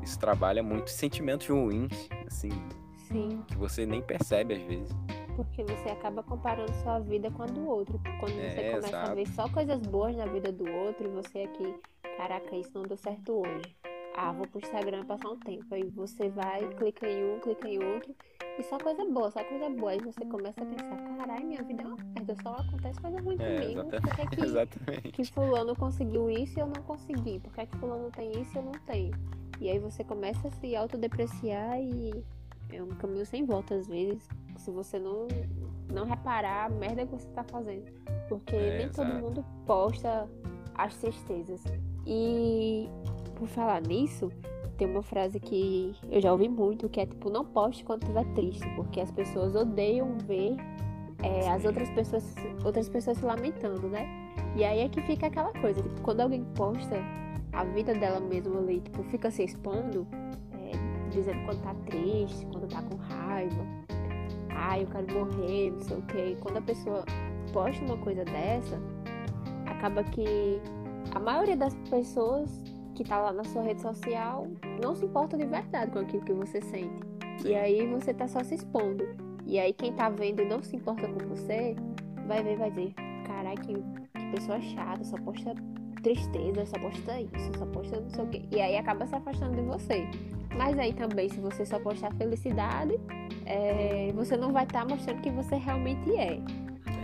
isso 0.03 0.19
trabalha 0.19 0.61
muito 0.61 0.89
sentimentos 0.89 1.47
ruins, 1.47 2.07
assim, 2.27 2.49
Sim. 2.97 3.41
que 3.47 3.57
você 3.57 3.85
nem 3.85 4.01
percebe 4.01 4.53
às 4.53 4.61
vezes. 4.63 4.95
Porque 5.35 5.63
você 5.63 5.89
acaba 5.89 6.23
comparando 6.23 6.71
sua 6.83 6.99
vida 6.99 7.29
com 7.31 7.43
a 7.43 7.45
do 7.45 7.67
outro. 7.67 7.99
Quando 8.19 8.33
você 8.35 8.61
É, 8.61 8.71
começa 8.71 8.97
a 8.97 9.01
exato. 9.01 9.15
ver 9.15 9.27
só 9.27 9.49
coisas 9.49 9.81
boas 9.81 10.15
na 10.15 10.25
vida 10.25 10.51
do 10.51 10.69
outro 10.71 11.05
e 11.05 11.09
você 11.09 11.39
aqui, 11.39 11.75
caraca, 12.17 12.55
isso 12.55 12.71
não 12.73 12.83
deu 12.83 12.97
certo 12.97 13.41
hoje. 13.41 13.75
Ah, 14.17 14.31
vou 14.31 14.47
pro 14.47 14.61
Instagram 14.61 15.03
passar 15.05 15.29
um 15.29 15.37
tempo. 15.39 15.65
Aí 15.71 15.83
você 15.89 16.29
vai, 16.29 16.65
clica 16.75 17.05
em 17.09 17.33
um, 17.35 17.39
clica 17.41 17.67
em 17.67 17.83
outro. 17.83 18.15
E 18.57 18.63
só 18.63 18.77
coisa 18.77 19.03
boa, 19.05 19.29
só 19.29 19.43
coisa 19.43 19.69
boa. 19.69 19.91
Aí 19.91 19.99
você 19.99 20.23
começa 20.25 20.61
a 20.61 20.65
pensar, 20.65 21.17
caralho, 21.17 21.45
minha 21.45 21.61
vida 21.63 21.83
é 21.83 21.85
uma 21.85 21.97
merda, 21.97 22.35
só 22.41 22.55
acontece 22.55 23.01
coisa 23.01 23.19
ruim 23.21 23.35
É, 23.41 23.59
comigo. 23.59 23.81
exata- 23.81 24.01
Por 24.01 24.15
que, 24.15 24.27
que, 24.37 24.45
exatamente. 24.45 25.11
que 25.11 25.25
fulano 25.25 25.75
conseguiu 25.75 26.29
isso 26.29 26.57
e 26.57 26.61
eu 26.61 26.67
não 26.67 26.81
consegui? 26.83 27.39
Por 27.41 27.51
que, 27.51 27.65
que 27.65 27.77
fulano 27.77 28.09
tem 28.11 28.31
isso 28.41 28.55
e 28.55 28.57
eu 28.59 28.63
não 28.63 28.71
tenho? 28.85 29.11
E 29.59 29.69
aí 29.69 29.79
você 29.79 30.01
começa 30.05 30.47
a 30.47 30.51
se 30.51 30.73
autodepreciar 30.77 31.77
e 31.81 32.23
é 32.71 32.81
um 32.81 32.87
caminho 32.89 33.25
sem 33.25 33.45
volta 33.45 33.75
às 33.75 33.87
vezes. 33.87 34.25
Se 34.57 34.71
você 34.71 34.99
não, 34.99 35.27
não 35.91 36.05
reparar 36.05 36.65
a 36.65 36.69
merda 36.69 37.05
que 37.05 37.11
você 37.13 37.27
tá 37.29 37.43
fazendo. 37.43 37.85
Porque 38.27 38.55
É, 38.55 38.77
nem 38.79 38.89
todo 38.89 39.07
exato. 39.09 39.23
mundo 39.25 39.45
posta 39.65 40.27
as 40.73 40.95
tristezas. 40.97 41.63
E 42.05 42.87
por 43.35 43.47
falar 43.47 43.81
nisso, 43.81 44.31
tem 44.77 44.87
uma 44.89 45.03
frase 45.03 45.39
que 45.39 45.93
eu 46.09 46.21
já 46.21 46.31
ouvi 46.31 46.49
muito, 46.49 46.89
que 46.89 46.99
é 46.99 47.05
tipo, 47.05 47.29
não 47.29 47.45
poste 47.45 47.83
quando 47.83 48.03
estiver 48.03 48.25
triste, 48.33 48.67
porque 48.75 48.99
as 49.01 49.11
pessoas 49.11 49.55
odeiam 49.55 50.17
ver 50.19 50.55
é, 51.23 51.49
as 51.49 51.63
outras 51.65 51.89
pessoas, 51.91 52.35
outras 52.63 52.89
pessoas 52.89 53.17
se 53.17 53.25
lamentando, 53.25 53.87
né? 53.87 54.05
E 54.55 54.63
aí 54.63 54.79
é 54.81 54.89
que 54.89 55.01
fica 55.01 55.27
aquela 55.27 55.51
coisa, 55.53 55.81
tipo, 55.81 56.01
quando 56.01 56.21
alguém 56.21 56.43
posta 56.55 56.95
a 57.51 57.63
vida 57.63 57.93
dela 57.93 58.19
mesma 58.19 58.59
ali, 58.59 58.81
tipo, 58.81 59.03
fica 59.03 59.31
se 59.31 59.43
expondo, 59.43 60.05
é, 60.53 61.09
dizendo 61.09 61.43
quando 61.45 61.61
tá 61.61 61.73
triste, 61.85 62.45
quando 62.47 62.67
tá 62.67 62.81
com 62.81 62.95
raiva, 62.97 63.65
ai, 64.55 64.83
eu 64.83 64.87
quero 64.87 65.13
morrer, 65.13 65.71
não 65.71 65.81
sei 65.81 65.97
o 65.97 66.01
quê. 66.03 66.31
E 66.31 66.35
quando 66.41 66.57
a 66.57 66.61
pessoa 66.61 67.03
posta 67.53 67.83
uma 67.85 67.97
coisa 67.97 68.23
dessa, 68.25 68.79
acaba 69.65 70.03
que 70.03 70.59
a 71.13 71.19
maioria 71.19 71.57
das 71.57 71.75
pessoas 71.89 72.61
que 72.95 73.03
tá 73.03 73.19
lá 73.19 73.33
na 73.33 73.43
sua 73.43 73.61
rede 73.61 73.81
social 73.81 74.47
não 74.81 74.95
se 74.95 75.05
importa 75.05 75.37
de 75.37 75.45
verdade 75.45 75.91
com 75.91 75.99
aquilo 75.99 76.23
que 76.23 76.33
você 76.33 76.61
sente. 76.61 76.99
Sim. 77.39 77.49
E 77.49 77.55
aí 77.55 77.87
você 77.87 78.13
tá 78.13 78.27
só 78.27 78.43
se 78.43 78.55
expondo. 78.55 79.05
E 79.45 79.59
aí 79.59 79.73
quem 79.73 79.93
tá 79.93 80.09
vendo 80.09 80.41
e 80.41 80.45
não 80.45 80.63
se 80.63 80.75
importa 80.75 81.07
com 81.07 81.27
você, 81.27 81.75
vai 82.27 82.41
ver 82.41 82.53
e 82.53 82.55
vai 82.55 82.71
dizer, 82.71 82.93
carai, 83.27 83.55
que, 83.55 83.73
que 83.73 84.31
pessoa 84.31 84.59
chata, 84.59 85.03
só 85.03 85.17
posta 85.17 85.53
tristeza, 86.05 86.65
só 86.67 86.77
posta 86.79 87.19
isso, 87.19 87.51
só 87.57 87.65
posta 87.65 87.99
não 87.99 88.09
sei 88.11 88.23
o 88.23 88.27
quê. 88.27 88.41
E 88.51 88.61
aí 88.61 88.77
acaba 88.77 89.07
se 89.07 89.15
afastando 89.15 89.55
de 89.55 89.61
você. 89.63 90.07
Mas 90.55 90.77
aí 90.77 90.93
também, 90.93 91.27
se 91.29 91.39
você 91.39 91.65
só 91.65 91.79
postar 91.79 92.13
felicidade, 92.13 92.93
é, 93.45 94.11
você 94.13 94.37
não 94.37 94.53
vai 94.53 94.63
estar 94.65 94.87
mostrando 94.87 95.21
quem 95.21 95.33
você 95.33 95.55
realmente 95.55 96.15
é. 96.15 96.39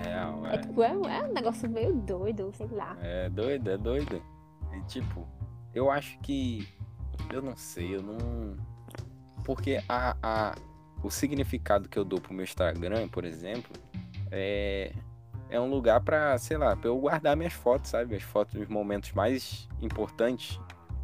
Real, 0.06 0.46
É, 0.48 0.56
é. 0.56 0.58
tipo, 0.60 0.84
é, 0.84 0.96
um- 0.96 1.06
é 1.10 1.24
um 1.24 1.34
negócio 1.34 1.70
meio 1.70 1.94
doido, 1.94 2.52
sei 2.56 2.68
lá. 2.68 2.96
É 3.02 3.28
doido, 3.30 3.70
é 3.72 3.78
doido. 3.78 4.22
E 4.74 4.82
tipo, 4.84 5.28
eu 5.74 5.90
acho 5.90 6.18
que. 6.20 6.68
Eu 7.34 7.42
não 7.42 7.56
sei, 7.58 7.96
eu 7.96 8.02
não. 8.04 8.56
Porque 9.44 9.82
a, 9.90 10.16
a, 10.22 10.56
o 11.04 11.10
significado 11.10 11.90
que 11.90 11.98
eu 11.98 12.06
dou 12.06 12.22
pro 12.22 12.34
meu 12.34 12.44
Instagram, 12.44 13.08
por 13.10 13.26
exemplo, 13.26 13.72
é. 14.32 14.92
É 15.52 15.60
um 15.60 15.70
lugar 15.70 16.00
pra, 16.00 16.38
sei 16.38 16.58
lá, 16.58 16.76
pra 16.78 16.88
eu 16.90 16.98
guardar 16.98 17.36
minhas 17.36 17.52
fotos, 17.54 17.92
sabe? 17.92 18.16
As 18.16 18.24
fotos 18.24 18.56
dos 18.56 18.68
momentos 18.70 19.12
mais 19.12 19.68
importantes. 19.82 20.58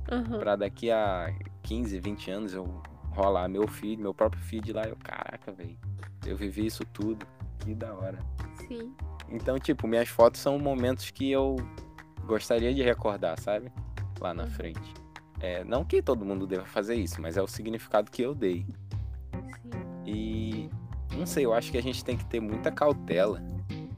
Aham. 0.10 0.40
Pra 0.40 0.56
daqui 0.56 0.90
a 0.90 1.34
15, 1.64 2.00
20 2.00 2.32
anos 2.32 2.54
eu 2.54 2.64
rolar 3.12 3.50
meu 3.50 3.68
feed, 3.68 4.02
meu 4.02 4.14
próprio 4.14 4.42
feed 4.42 4.72
lá. 4.72 4.84
Eu, 4.84 4.96
caraca, 5.04 5.52
velho. 5.52 5.78
Eu 6.26 6.38
vivi 6.38 6.66
isso 6.66 6.86
tudo. 6.86 7.28
Que 7.60 7.76
da 7.76 7.94
hora. 7.94 8.18
Sim. 8.68 8.96
Então, 9.30 9.60
tipo, 9.60 9.86
minhas 9.86 10.08
fotos 10.08 10.40
são 10.40 10.58
momentos 10.58 11.12
que 11.12 11.30
eu 11.30 11.58
gostaria 12.26 12.74
de 12.74 12.82
recordar, 12.82 13.38
sabe? 13.42 13.70
Lá 14.22 14.34
na 14.34 14.44
Uhum. 14.44 14.50
frente. 14.52 14.94
É, 15.42 15.64
não 15.66 15.84
que 15.84 16.02
todo 16.02 16.24
mundo 16.24 16.48
deva 16.48 16.66
fazer 16.66 16.96
isso, 16.96 17.22
mas 17.22 17.36
é 17.36 17.42
o 17.42 17.48
significado 17.48 18.10
que 18.10 18.22
eu 18.22 18.34
dei. 18.34 18.66
Sim. 19.62 19.70
E 20.06 20.70
não 21.18 21.26
sei, 21.26 21.46
eu 21.46 21.54
acho 21.54 21.70
que 21.70 21.78
a 21.78 21.84
gente 21.84 22.04
tem 22.06 22.16
que 22.16 22.26
ter 22.26 22.40
muita 22.40 22.72
cautela 22.72 23.42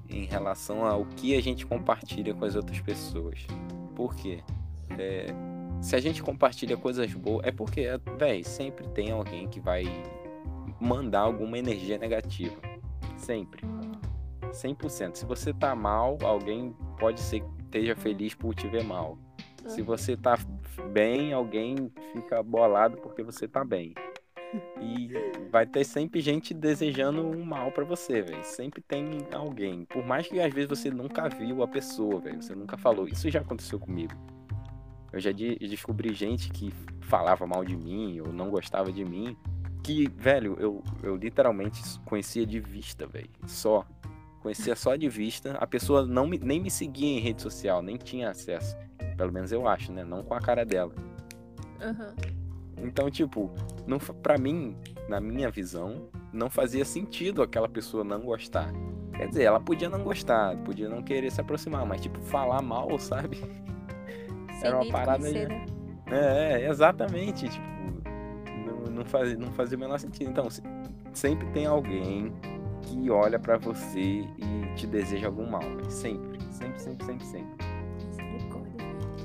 em 0.10 0.26
relação 0.26 0.86
ao 0.86 1.06
que 1.06 1.36
a 1.36 1.42
gente 1.42 1.66
compartilha 1.66 2.34
com 2.34 2.46
as 2.46 2.56
outras 2.56 2.80
pessoas. 2.82 3.46
Por 3.96 4.16
quê? 4.16 4.42
É, 4.98 5.28
se 5.82 5.96
a 5.96 6.00
gente 6.00 6.22
compartilha 6.24 6.76
coisas 6.76 7.14
boas, 7.14 7.46
é 7.46 7.52
porque, 7.52 7.88
véi, 8.18 8.44
sempre 8.44 8.88
tem 8.90 9.12
alguém 9.12 9.48
que 9.48 9.60
vai 9.60 9.84
mandar 10.80 11.22
alguma 11.22 11.58
energia 11.58 11.98
negativa. 11.98 12.56
Sempre. 13.18 13.62
100%. 14.52 15.16
Se 15.16 15.26
você 15.26 15.54
tá 15.54 15.76
mal, 15.76 16.18
alguém 16.24 16.76
pode 17.00 17.20
ser 17.20 17.42
que 17.42 17.48
esteja 17.64 17.96
feliz 17.96 18.34
por 18.34 18.56
te 18.56 18.68
ver 18.68 18.84
mal. 18.84 19.18
Se 19.68 19.82
Uhum. 19.82 19.86
você 19.88 20.18
tá 20.18 20.38
bem, 20.92 21.34
alguém 21.34 21.92
fica 22.14 22.42
bolado 22.42 22.98
porque 22.98 23.22
você 23.22 23.48
tá 23.48 23.64
bem. 23.64 23.94
E 24.82 25.12
vai 25.52 25.66
ter 25.66 25.84
sempre 25.84 26.22
gente 26.22 26.54
desejando 26.54 27.22
um 27.26 27.44
mal 27.44 27.72
pra 27.72 27.84
você, 27.84 28.22
velho. 28.22 28.44
Sempre 28.44 28.82
tem 28.82 29.20
alguém. 29.32 29.86
Por 29.86 30.06
mais 30.06 30.28
que 30.28 30.40
às 30.40 30.54
vezes 30.54 30.70
você 30.70 30.90
nunca 30.90 31.28
viu 31.30 31.62
a 31.62 31.68
pessoa, 31.68 32.20
velho. 32.20 32.42
Você 32.42 32.56
nunca 32.56 32.78
falou. 32.78 33.08
Isso 33.08 33.30
já 33.30 33.42
aconteceu 33.42 33.80
comigo. 33.80 34.14
Eu 35.12 35.20
já 35.20 35.32
de- 35.32 35.58
descobri 35.60 36.14
gente 36.14 36.50
que 36.52 36.72
falava 37.02 37.46
mal 37.46 37.64
de 37.66 37.76
mim 37.76 38.20
ou 38.22 38.32
não 38.34 38.50
gostava 38.50 38.92
de 38.92 39.04
mim. 39.06 39.36
Que, 39.84 40.08
velho, 40.10 40.56
eu, 40.60 40.84
eu 41.04 41.16
literalmente 41.16 41.82
conhecia 42.06 42.46
de 42.46 42.60
vista, 42.60 43.06
velho. 43.08 43.30
Só. 43.48 43.86
Conhecia 44.42 44.76
só 44.76 44.96
de 44.96 45.10
vista. 45.10 45.54
A 45.60 45.68
pessoa 45.68 46.06
não 46.06 46.26
me- 46.28 46.40
nem 46.40 46.60
me 46.60 46.72
seguia 46.72 47.08
em 47.18 47.20
rede 47.20 47.42
social, 47.42 47.82
nem 47.82 47.98
tinha 47.98 48.30
acesso. 48.30 48.76
Pelo 49.18 49.32
menos 49.34 49.52
eu 49.52 49.68
acho, 49.68 49.92
né? 49.92 50.04
Não 50.04 50.24
com 50.24 50.34
a 50.34 50.40
cara 50.40 50.64
dela. 50.66 50.94
Aham. 51.82 52.16
Então, 52.84 53.10
tipo, 53.10 53.50
não, 53.86 53.98
pra 54.00 54.38
mim, 54.38 54.76
na 55.08 55.20
minha 55.20 55.50
visão, 55.50 56.08
não 56.32 56.50
fazia 56.50 56.86
sentido 56.86 57.42
aquela 57.42 57.68
pessoa 57.70 58.04
não 58.04 58.22
gostar. 58.22 58.72
Quer 59.16 59.28
dizer, 59.28 59.44
ela 59.44 59.60
podia 59.60 59.90
não 59.90 60.02
gostar, 60.04 60.56
podia 60.58 60.88
não 60.88 61.02
querer 61.04 61.32
se 61.32 61.42
aproximar, 61.42 61.86
mas, 61.86 62.00
tipo, 62.02 62.20
falar 62.22 62.62
mal, 62.62 62.98
sabe? 63.00 63.38
Sem 64.60 64.68
Era 64.68 64.78
uma 64.82 64.92
parada 64.92 65.20
conhecer, 65.20 65.48
de- 65.48 65.54
né? 65.56 65.66
É, 66.12 66.62
é, 66.64 66.70
exatamente. 66.70 67.50
Tipo, 67.50 67.66
não, 68.66 68.92
não, 68.94 69.06
fazia, 69.06 69.38
não 69.38 69.52
fazia 69.52 69.78
o 69.78 69.80
menor 69.80 70.00
sentido. 70.00 70.30
Então, 70.30 70.50
se- 70.50 70.64
sempre 71.14 71.46
tem 71.48 71.66
alguém 71.66 72.32
que 72.82 73.10
olha 73.10 73.38
pra 73.38 73.58
você 73.58 74.00
e 74.00 74.26
te 74.76 74.88
deseja 74.88 75.28
algum 75.28 75.46
mal. 75.50 75.62
véi. 75.62 75.90
Sempre, 75.92 76.40
sempre, 76.52 76.80
sempre, 76.82 77.06
sempre, 77.06 77.26
sempre. 77.26 77.66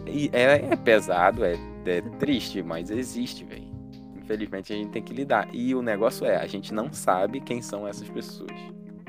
E 0.06 0.30
é, 0.32 0.73
é 0.73 0.76
pesado, 0.76 1.44
é, 1.44 1.54
é 1.90 2.00
triste, 2.18 2.62
mas 2.62 2.90
existe, 2.90 3.44
velho. 3.44 3.72
Infelizmente 4.16 4.72
a 4.72 4.76
gente 4.76 4.90
tem 4.90 5.02
que 5.02 5.12
lidar. 5.12 5.48
E 5.54 5.74
o 5.74 5.82
negócio 5.82 6.26
é, 6.26 6.36
a 6.36 6.46
gente 6.46 6.72
não 6.72 6.92
sabe 6.92 7.40
quem 7.40 7.60
são 7.60 7.86
essas 7.86 8.08
pessoas. 8.08 8.50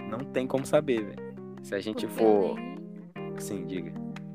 Não 0.09 0.19
tem 0.19 0.45
como 0.45 0.65
saber, 0.65 1.03
velho. 1.05 1.35
Se 1.63 1.73
a 1.73 1.79
gente 1.79 2.05
Porque 2.05 2.23
for. 2.23 2.57
Sim, 3.37 3.65
diga. 3.65 3.91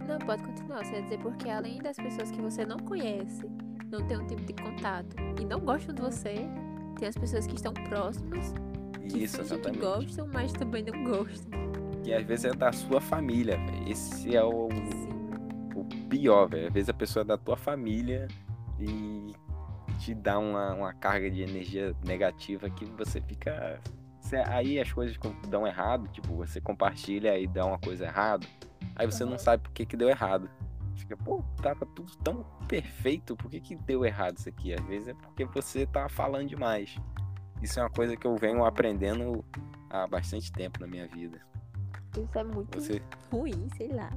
Não, 0.07 0.19
pode 0.19 0.43
continuar. 0.43 0.85
Você 0.85 0.95
ia 0.95 1.03
dizer 1.03 1.19
porque 1.19 1.49
além 1.49 1.79
das 1.79 1.97
pessoas 1.97 2.31
que 2.31 2.41
você 2.41 2.65
não 2.65 2.79
conhece, 2.79 3.47
não 3.91 4.05
tem 4.07 4.19
um 4.19 4.27
tipo 4.27 4.43
de 4.43 4.53
contato 4.55 5.15
e 5.41 5.45
não 5.45 5.61
gostam 5.61 5.95
de 5.95 6.01
você, 6.03 6.35
tem 6.99 7.09
as 7.09 7.17
pessoas 7.17 7.47
que 7.47 7.55
estão 7.55 7.73
próximas, 7.73 8.53
que 9.09 9.19
Isso, 9.25 9.39
fingem 9.39 9.61
que 9.61 9.69
exatamente. 9.69 9.79
gostam, 9.81 10.29
mas 10.33 10.53
também 10.53 10.83
não 10.83 11.05
gostam. 11.05 11.61
Que 12.03 12.13
às 12.15 12.25
vezes 12.25 12.47
é 12.47 12.55
da 12.55 12.73
sua 12.73 13.01
família, 13.01 13.57
velho. 13.57 13.89
Esse 13.91 14.35
é 14.35 14.43
o, 14.43 14.69
Sim. 14.71 15.20
Pior, 16.11 16.49
velho. 16.49 16.67
Às 16.69 16.73
vezes 16.75 16.89
a 16.89 16.95
pessoa 16.95 17.23
é 17.23 17.27
da 17.27 17.39
tua 17.39 17.57
família 17.57 18.29
e 18.79 19.33
te 19.99 20.15
dá 20.15 20.39
uma, 20.39 20.75
uma 20.75 20.93
carga 20.95 21.31
de 21.31 21.43
energia 21.43 21.95
negativa 22.05 22.69
que 22.71 22.85
você 22.85 23.21
fica. 23.21 23.81
você- 24.21 24.37
aí 24.47 24.79
as 24.79 24.93
coisas 24.93 25.17
dão 25.49 25.67
errado, 25.67 26.07
tipo, 26.09 26.35
você 26.35 26.61
compartilha 26.61 27.39
e 27.39 27.47
dá 27.47 27.65
uma 27.65 27.79
coisa 27.79 28.05
errada. 28.05 28.47
Aí 28.97 29.07
você 29.07 29.25
não 29.25 29.39
sabe 29.39 29.63
por 29.63 29.73
que, 29.73 29.87
que 29.87 29.97
deu 29.97 30.09
errado. 30.09 30.49
Fica, 30.97 31.17
pô, 31.17 31.43
tava 31.63 31.87
tudo 31.87 32.15
tão 32.19 32.45
perfeito, 32.69 33.35
por 33.35 33.51
que, 33.51 33.59
que 33.61 33.75
deu 33.75 34.05
errado 34.05 34.37
isso 34.37 34.49
aqui? 34.49 34.75
Às 34.75 34.85
vezes 34.85 35.09
é 35.09 35.15
porque 35.15 35.45
você 35.47 35.87
tá 35.87 36.09
falando 36.09 36.49
demais. 36.49 36.97
Isso 37.63 37.79
é 37.81 37.83
uma 37.83 37.91
coisa 37.91 38.17
que 38.17 38.27
eu 38.27 38.37
venho 38.37 38.65
aprendendo 38.65 39.45
há 39.89 40.07
bastante 40.07 40.53
tempo 40.53 40.79
na 40.81 40.87
minha 40.87 41.07
vida. 41.09 41.41
Isso 42.13 42.39
é 42.39 42.45
muito 42.45 42.79
Você, 42.81 43.03
ruim, 43.31 43.69
sei 43.77 43.89
lá. 43.89 44.11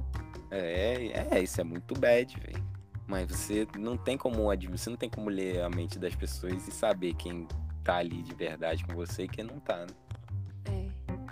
É, 0.56 1.36
é, 1.36 1.42
isso 1.42 1.60
é 1.60 1.64
muito 1.64 1.98
bad, 1.98 2.38
velho. 2.40 2.64
Mas 3.06 3.28
você 3.28 3.66
não 3.78 3.96
tem 3.96 4.16
como 4.16 4.44
você 4.70 4.88
não 4.88 4.96
tem 4.96 5.10
como 5.10 5.28
ler 5.28 5.62
a 5.62 5.68
mente 5.68 5.98
das 5.98 6.14
pessoas 6.14 6.66
e 6.66 6.70
saber 6.70 7.14
quem 7.14 7.46
tá 7.82 7.96
ali 7.96 8.22
de 8.22 8.34
verdade 8.34 8.84
com 8.84 8.94
você 8.94 9.24
e 9.24 9.28
quem 9.28 9.44
não 9.44 9.60
tá, 9.60 9.76
né? 9.76 9.86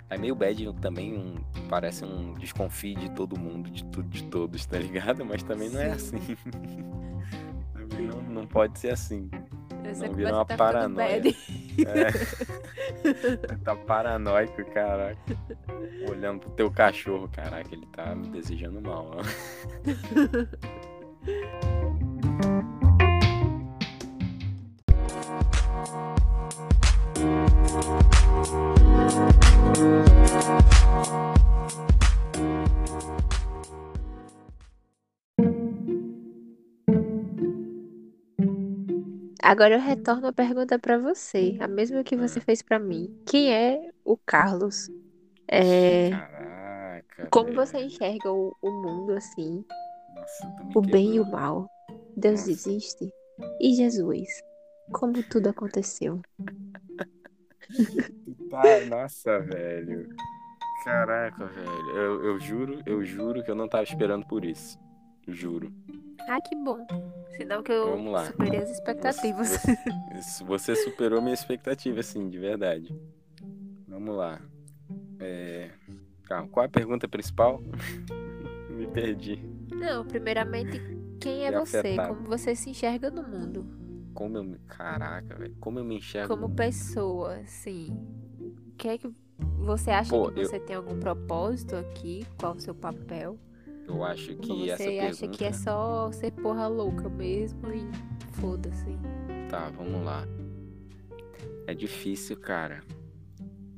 É. 0.09 0.15
É 0.15 0.17
meio 0.17 0.35
bad 0.35 0.71
também, 0.79 1.17
um, 1.17 1.35
parece 1.67 2.05
um 2.05 2.35
desconfio 2.35 2.95
de 2.95 3.09
todo 3.11 3.39
mundo, 3.39 3.71
de 3.71 3.83
tudo, 3.85 4.07
de 4.07 4.23
todos, 4.25 4.65
tá 4.65 4.77
ligado? 4.77 5.25
Mas 5.25 5.41
também 5.41 5.69
não 5.69 5.79
é 5.79 5.91
assim. 5.91 6.17
Não, 7.93 8.21
não 8.23 8.47
pode 8.47 8.79
ser 8.79 8.89
assim. 8.89 9.29
Essa 9.83 10.07
Não, 10.07 10.13
vira 10.13 10.33
uma 10.33 10.45
tá 10.45 10.57
paranoia. 10.57 11.21
É. 11.87 12.11
tá 13.63 13.75
paranoico, 13.75 14.63
caraca. 14.71 15.17
Olhando 16.09 16.39
pro 16.41 16.49
teu 16.51 16.71
cachorro, 16.71 17.29
caraca, 17.31 17.73
ele 17.73 17.85
tá 17.87 18.13
me 18.15 18.29
desejando 18.29 18.81
mal, 18.81 19.17
ó. 19.17 19.23
Agora 39.53 39.75
eu 39.75 39.79
retorno 39.79 40.25
a 40.25 40.33
pergunta 40.33 40.79
pra 40.79 40.97
você, 40.97 41.55
a 41.59 41.67
mesma 41.67 42.03
que 42.03 42.17
você 42.17 42.41
fez 42.41 42.63
pra 42.63 42.79
mim. 42.79 43.15
Quem 43.23 43.53
é 43.53 43.91
o 44.03 44.17
Carlos? 44.17 44.89
É, 45.47 46.09
Caraca. 46.09 47.27
como 47.29 47.49
velho. 47.49 47.57
você 47.57 47.77
enxerga 47.77 48.31
o, 48.31 48.51
o 48.63 48.71
mundo 48.71 49.13
assim, 49.13 49.63
Nossa, 50.15 50.51
o 50.73 50.81
bem 50.81 51.17
e 51.17 51.19
o 51.19 51.23
quebrou. 51.23 51.39
mal? 51.39 51.69
Deus 52.17 52.39
Nossa. 52.39 52.51
existe? 52.51 53.13
E 53.61 53.75
Jesus? 53.75 54.27
Como 54.91 55.21
tudo 55.21 55.49
aconteceu? 55.49 56.19
Tá, 58.49 58.79
nossa, 58.87 59.39
velho. 59.39 60.09
Caraca, 60.83 61.45
velho. 61.45 61.89
Eu, 61.95 62.23
eu 62.25 62.39
juro, 62.39 62.81
eu 62.87 63.03
juro 63.03 63.43
que 63.43 63.49
eu 63.51 63.55
não 63.55 63.67
tava 63.67 63.83
esperando 63.83 64.25
por 64.27 64.43
isso. 64.45 64.79
Juro. 65.27 65.71
Ah, 66.27 66.39
que 66.41 66.55
bom. 66.55 66.85
Senão 67.37 67.63
que 67.63 67.71
eu 67.71 67.97
superei 68.27 68.59
as 68.59 68.69
expectativas. 68.69 69.57
Você, 70.13 70.43
você 70.43 70.75
superou 70.75 71.21
minha 71.21 71.33
expectativa, 71.33 71.99
assim, 71.99 72.29
de 72.29 72.37
verdade. 72.37 72.93
Vamos 73.87 74.15
lá. 74.15 74.39
É... 75.19 75.71
Calma, 76.23 76.47
qual 76.49 76.65
a 76.65 76.69
pergunta 76.69 77.07
principal? 77.07 77.61
Me 78.69 78.87
perdi. 78.87 79.39
Não, 79.71 80.05
primeiramente, 80.05 80.81
quem 81.19 81.45
é 81.45 81.51
Fui 81.51 81.59
você? 81.65 81.77
afetado. 81.77 82.15
Como 82.15 82.27
você 82.27 82.55
se 82.55 82.69
enxerga 82.69 83.09
no 83.11 83.23
mundo? 83.23 83.65
Como 84.13 84.37
eu 84.37 84.43
me. 84.43 84.57
Caraca, 84.67 85.35
velho. 85.35 85.55
Como 85.59 85.79
eu 85.79 85.83
me 85.85 85.97
enxergo. 85.97 86.35
Como 86.35 86.55
pessoa, 86.55 87.35
assim. 87.37 87.89
O 88.67 88.75
que 88.77 88.87
é 88.87 88.97
que 88.97 89.11
você 89.59 89.91
acha 89.91 90.09
Pô, 90.09 90.31
que 90.31 90.41
eu- 90.41 90.45
você 90.45 90.59
tem 90.59 90.75
algum 90.75 90.99
propósito 90.99 91.75
aqui? 91.75 92.25
Qual 92.39 92.53
o 92.55 92.59
seu 92.59 92.75
papel? 92.75 93.37
Eu 93.87 94.03
acho 94.03 94.31
Ou 94.31 94.37
que 94.37 94.69
essa 94.69 94.83
você 94.83 94.99
acha 94.99 95.17
pergunta. 95.19 95.37
que 95.37 95.43
é 95.45 95.51
só 95.51 96.11
ser 96.11 96.31
porra 96.31 96.67
louca 96.67 97.09
mesmo 97.09 97.61
e 97.73 97.85
foda-se? 98.33 98.97
Tá, 99.49 99.69
vamos 99.69 100.03
lá. 100.03 100.25
É 101.67 101.73
difícil, 101.73 102.37
cara. 102.37 102.81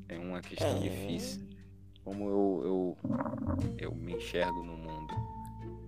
É 0.07 0.17
uma 0.17 0.41
questão 0.41 0.77
É. 0.77 0.79
difícil. 0.79 1.41
Como 2.03 2.29
eu, 2.29 2.61
eu, 2.63 2.97
eu 3.79 3.95
me 3.95 4.13
enxergo 4.13 4.61
no 4.63 4.77
mundo. 4.77 5.13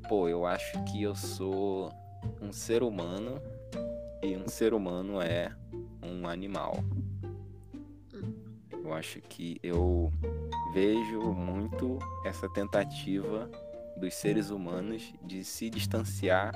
Pô, 0.10 0.28
eu 0.28 0.46
acho 0.46 0.84
que 0.86 1.04
eu 1.04 1.16
sou 1.16 1.92
um 2.42 2.52
ser 2.52 2.82
humano 2.82 3.40
e 4.24 4.36
um 4.36 4.48
ser 4.48 4.74
humano 4.74 5.22
é 5.22 5.52
um 6.02 6.28
animal. 6.28 6.84
Eu 8.84 8.94
acho 8.94 9.20
que 9.22 9.60
eu 9.62 10.12
vejo 10.74 11.20
muito 11.34 12.00
essa 12.26 12.50
tentativa 12.50 13.50
dos 14.00 14.14
seres 14.16 14.50
humanos 14.50 15.14
de 15.24 15.44
se 15.44 15.70
distanciar 15.70 16.52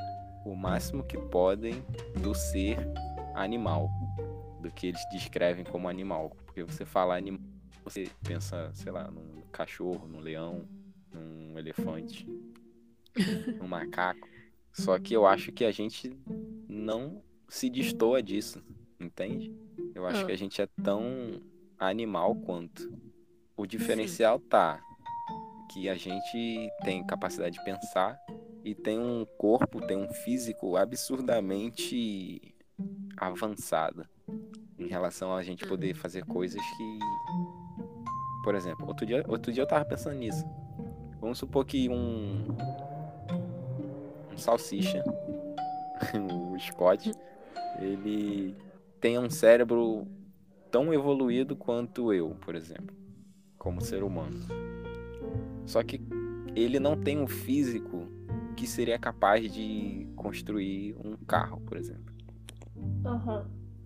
o 0.46 0.56
máximo 0.56 1.04
que 1.04 1.18
podem 1.18 1.84
do 2.22 2.34
ser 2.34 2.78
animal, 3.36 3.90
do 4.62 4.72
que 4.72 4.88
eles 4.88 5.02
descrevem 5.12 5.64
como 5.66 5.88
animal. 5.88 6.32
Porque 6.46 6.64
você 6.64 6.86
fala 6.86 7.16
animal, 7.18 7.42
você 7.84 8.10
pensa, 8.24 8.72
sei 8.74 8.92
lá, 8.92 9.10
num 9.10 9.42
cachorro, 9.52 10.08
num 10.08 10.20
leão, 10.20 10.68
num 11.14 11.58
elefante, 11.58 12.28
num 13.60 13.68
macaco. 13.68 14.28
Só 14.74 14.98
que 15.00 15.14
eu 15.14 15.26
acho 15.26 15.52
que 15.52 15.66
a 15.66 15.72
gente 15.72 16.16
não 16.68 17.22
se 17.50 17.70
destoa 17.70 18.22
disso, 18.24 18.64
entende? 19.00 19.54
Eu 19.94 20.06
acho 20.08 20.22
Ah. 20.24 20.26
que 20.26 20.32
a 20.32 20.38
gente 20.38 20.62
é 20.62 20.68
tão 20.82 21.42
animal 21.78 22.36
quanto. 22.36 22.92
O 23.58 23.66
diferencial 23.66 24.40
tá 24.40 24.82
que 25.74 25.90
a 25.90 25.96
gente 25.96 26.70
tem 26.84 27.04
capacidade 27.06 27.58
de 27.58 27.64
pensar 27.64 28.20
e 28.64 28.76
tem 28.76 29.00
um 29.00 29.26
corpo, 29.38 29.82
tem 29.82 29.98
um 29.98 30.12
físico 30.14 30.76
absurdamente 30.76 32.54
avançado 33.18 34.06
em 34.78 34.88
relação 34.88 35.36
a 35.36 35.44
gente 35.44 35.66
poder 35.68 35.94
fazer 35.94 36.26
coisas 36.26 36.62
que 36.78 37.00
por 38.44 38.56
exemplo, 38.56 38.88
outro 38.88 39.06
dia, 39.06 39.24
outro 39.28 39.52
dia 39.52 39.64
eu 39.64 39.68
tava 39.68 39.86
pensando 39.86 40.16
nisso. 40.16 40.44
Vamos 41.20 41.38
supor 41.38 41.66
que 41.66 41.88
um 41.88 42.48
um 44.32 44.38
salsicha, 44.38 45.04
o 46.16 46.58
Scott, 46.60 47.12
ele 47.80 48.56
tenha 49.00 49.20
um 49.20 49.30
cérebro 49.30 50.08
tão 50.72 50.94
evoluído 50.94 51.56
quanto 51.56 52.14
eu, 52.14 52.36
por 52.42 52.56
exemplo, 52.56 52.96
como 53.58 53.82
ser 53.82 54.04
humano. 54.04 54.40
Só 55.66 55.84
que 55.84 56.02
ele 56.56 56.80
não 56.80 56.96
tem 56.98 57.20
um 57.20 57.28
físico 57.28 58.08
que 58.56 58.68
seria 58.68 59.00
capaz 59.00 59.52
de 59.52 60.08
construir 60.16 60.96
um 61.04 61.16
carro, 61.26 61.62
por 61.62 61.78
exemplo. 61.78 62.14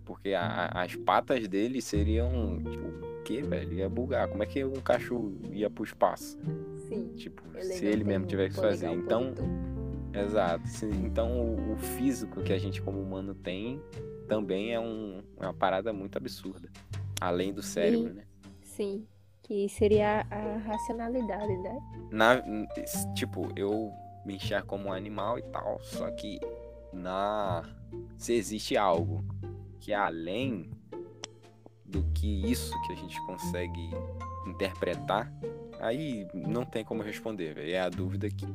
Porque 0.03 0.33
a- 0.33 0.67
as 0.73 0.95
patas 0.95 1.47
dele 1.47 1.81
seriam, 1.81 2.61
tipo, 2.69 2.87
o 2.87 3.23
quê, 3.23 3.41
velho? 3.41 3.73
Ia 3.73 3.89
bugar. 3.89 4.27
Como 4.27 4.43
é 4.43 4.45
que 4.45 4.63
um 4.63 4.73
cachorro 4.73 5.33
ia 5.51 5.69
pro 5.69 5.83
espaço? 5.83 6.37
Sim. 6.87 7.11
Tipo, 7.15 7.41
se 7.61 7.85
ele 7.85 8.03
mesmo 8.03 8.25
tivesse 8.27 8.55
que 8.55 8.61
fazer. 8.61 8.87
Então, 8.91 9.33
exato. 10.13 10.63
Então, 11.03 11.39
o, 11.39 11.73
o 11.73 11.77
físico 11.77 12.41
que 12.43 12.53
a 12.53 12.57
gente 12.57 12.81
como 12.81 12.99
humano 12.99 13.33
tem 13.33 13.81
também 14.27 14.73
é, 14.73 14.79
um, 14.79 15.21
é 15.39 15.45
uma 15.45 15.53
parada 15.53 15.91
muito 15.93 16.17
absurda. 16.17 16.69
Além 17.19 17.53
do 17.53 17.61
cérebro, 17.63 18.13
né? 18.13 18.23
Sim. 18.61 19.07
Que 19.45 19.69
seria 19.69 20.25
a 20.31 20.57
racionalidade, 20.57 21.55
né? 21.57 21.79
Na, 22.09 22.41
tipo, 23.13 23.47
eu 23.55 23.93
me 24.25 24.37
enxergo 24.37 24.65
como 24.65 24.89
um 24.89 24.91
animal 24.91 25.37
e 25.37 25.43
tal, 25.43 25.79
só 25.83 26.09
que 26.09 26.39
na 26.91 27.63
se 28.17 28.33
existe 28.33 28.75
algo 28.75 29.23
que 29.79 29.93
é 29.93 29.95
além 29.95 30.71
do 31.85 32.01
que 32.13 32.49
isso 32.49 32.73
que 32.87 32.93
a 32.93 32.95
gente 32.95 33.23
consegue 33.27 33.91
interpretar, 34.47 35.31
aí 35.79 36.27
não 36.33 36.65
tem 36.65 36.83
como 36.83 37.03
responder, 37.03 37.53
velho. 37.53 37.71
É 37.71 37.79
a 37.79 37.89
dúvida 37.89 38.27
que, 38.29 38.47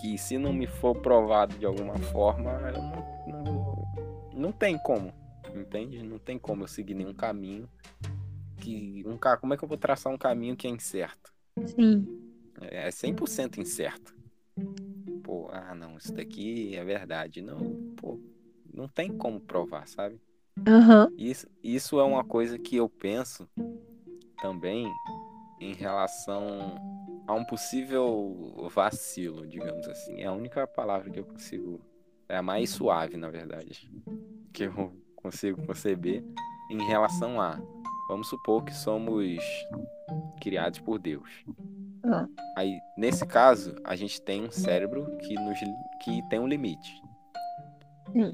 que 0.00 0.16
se 0.16 0.38
não 0.38 0.54
me 0.54 0.66
for 0.66 0.96
provado 0.96 1.58
de 1.58 1.66
alguma 1.66 1.98
forma, 1.98 2.50
eu 2.52 2.82
não, 2.82 3.44
não, 3.44 3.84
não 4.32 4.52
tem 4.52 4.78
como, 4.78 5.12
entende? 5.54 6.02
Não 6.02 6.18
tem 6.18 6.38
como 6.38 6.62
eu 6.64 6.68
seguir 6.68 6.94
nenhum 6.94 7.12
caminho 7.12 7.68
que 8.58 9.04
um 9.06 9.16
como 9.40 9.54
é 9.54 9.56
que 9.56 9.64
eu 9.64 9.68
vou 9.68 9.78
traçar 9.78 10.12
um 10.12 10.18
caminho 10.18 10.56
que 10.56 10.66
é 10.66 10.70
incerto? 10.70 11.32
Sim. 11.66 12.06
É 12.60 12.88
100% 12.88 13.58
incerto. 13.58 14.14
Pô, 15.22 15.50
não, 15.76 15.96
isso 15.96 16.12
daqui 16.12 16.76
é 16.76 16.84
verdade. 16.84 17.40
Não, 17.40 17.94
pô, 17.96 18.18
não 18.72 18.88
tem 18.88 19.16
como 19.16 19.40
provar, 19.40 19.86
sabe? 19.86 20.20
Uhum. 20.58 21.14
Isso, 21.16 21.46
isso 21.62 22.00
é 22.00 22.04
uma 22.04 22.24
coisa 22.24 22.58
que 22.58 22.76
eu 22.76 22.88
penso 22.88 23.48
também 24.40 24.86
em 25.60 25.72
relação 25.72 26.76
a 27.26 27.34
um 27.34 27.44
possível 27.44 28.68
vacilo, 28.72 29.46
digamos 29.46 29.86
assim. 29.88 30.20
É 30.20 30.26
a 30.26 30.32
única 30.32 30.66
palavra 30.66 31.10
que 31.10 31.18
eu 31.18 31.24
consigo. 31.24 31.80
É 32.28 32.36
a 32.36 32.42
mais 32.42 32.70
suave, 32.70 33.16
na 33.16 33.30
verdade. 33.30 33.90
Que 34.52 34.64
eu 34.64 34.92
consigo 35.16 35.64
conceber 35.66 36.24
em 36.70 36.82
relação 36.86 37.40
a. 37.40 37.60
Vamos 38.08 38.28
supor 38.28 38.64
que 38.64 38.74
somos 38.74 39.38
criados 40.40 40.80
por 40.80 40.98
Deus. 40.98 41.44
Aí, 42.56 42.80
nesse 42.96 43.26
caso, 43.26 43.76
a 43.84 43.94
gente 43.94 44.20
tem 44.22 44.42
um 44.42 44.50
cérebro 44.50 45.16
que, 45.18 45.34
nos, 45.34 45.58
que 46.02 46.22
tem 46.28 46.40
um 46.40 46.48
limite. 46.48 47.02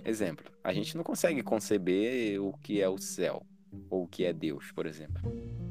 Exemplo, 0.04 0.46
a 0.62 0.72
gente 0.72 0.96
não 0.96 1.02
consegue 1.02 1.42
conceber 1.42 2.40
o 2.40 2.52
que 2.52 2.80
é 2.80 2.88
o 2.88 2.96
céu 2.96 3.44
ou 3.90 4.04
o 4.04 4.06
que 4.06 4.24
é 4.24 4.32
Deus, 4.32 4.70
por 4.72 4.86
exemplo. 4.86 5.20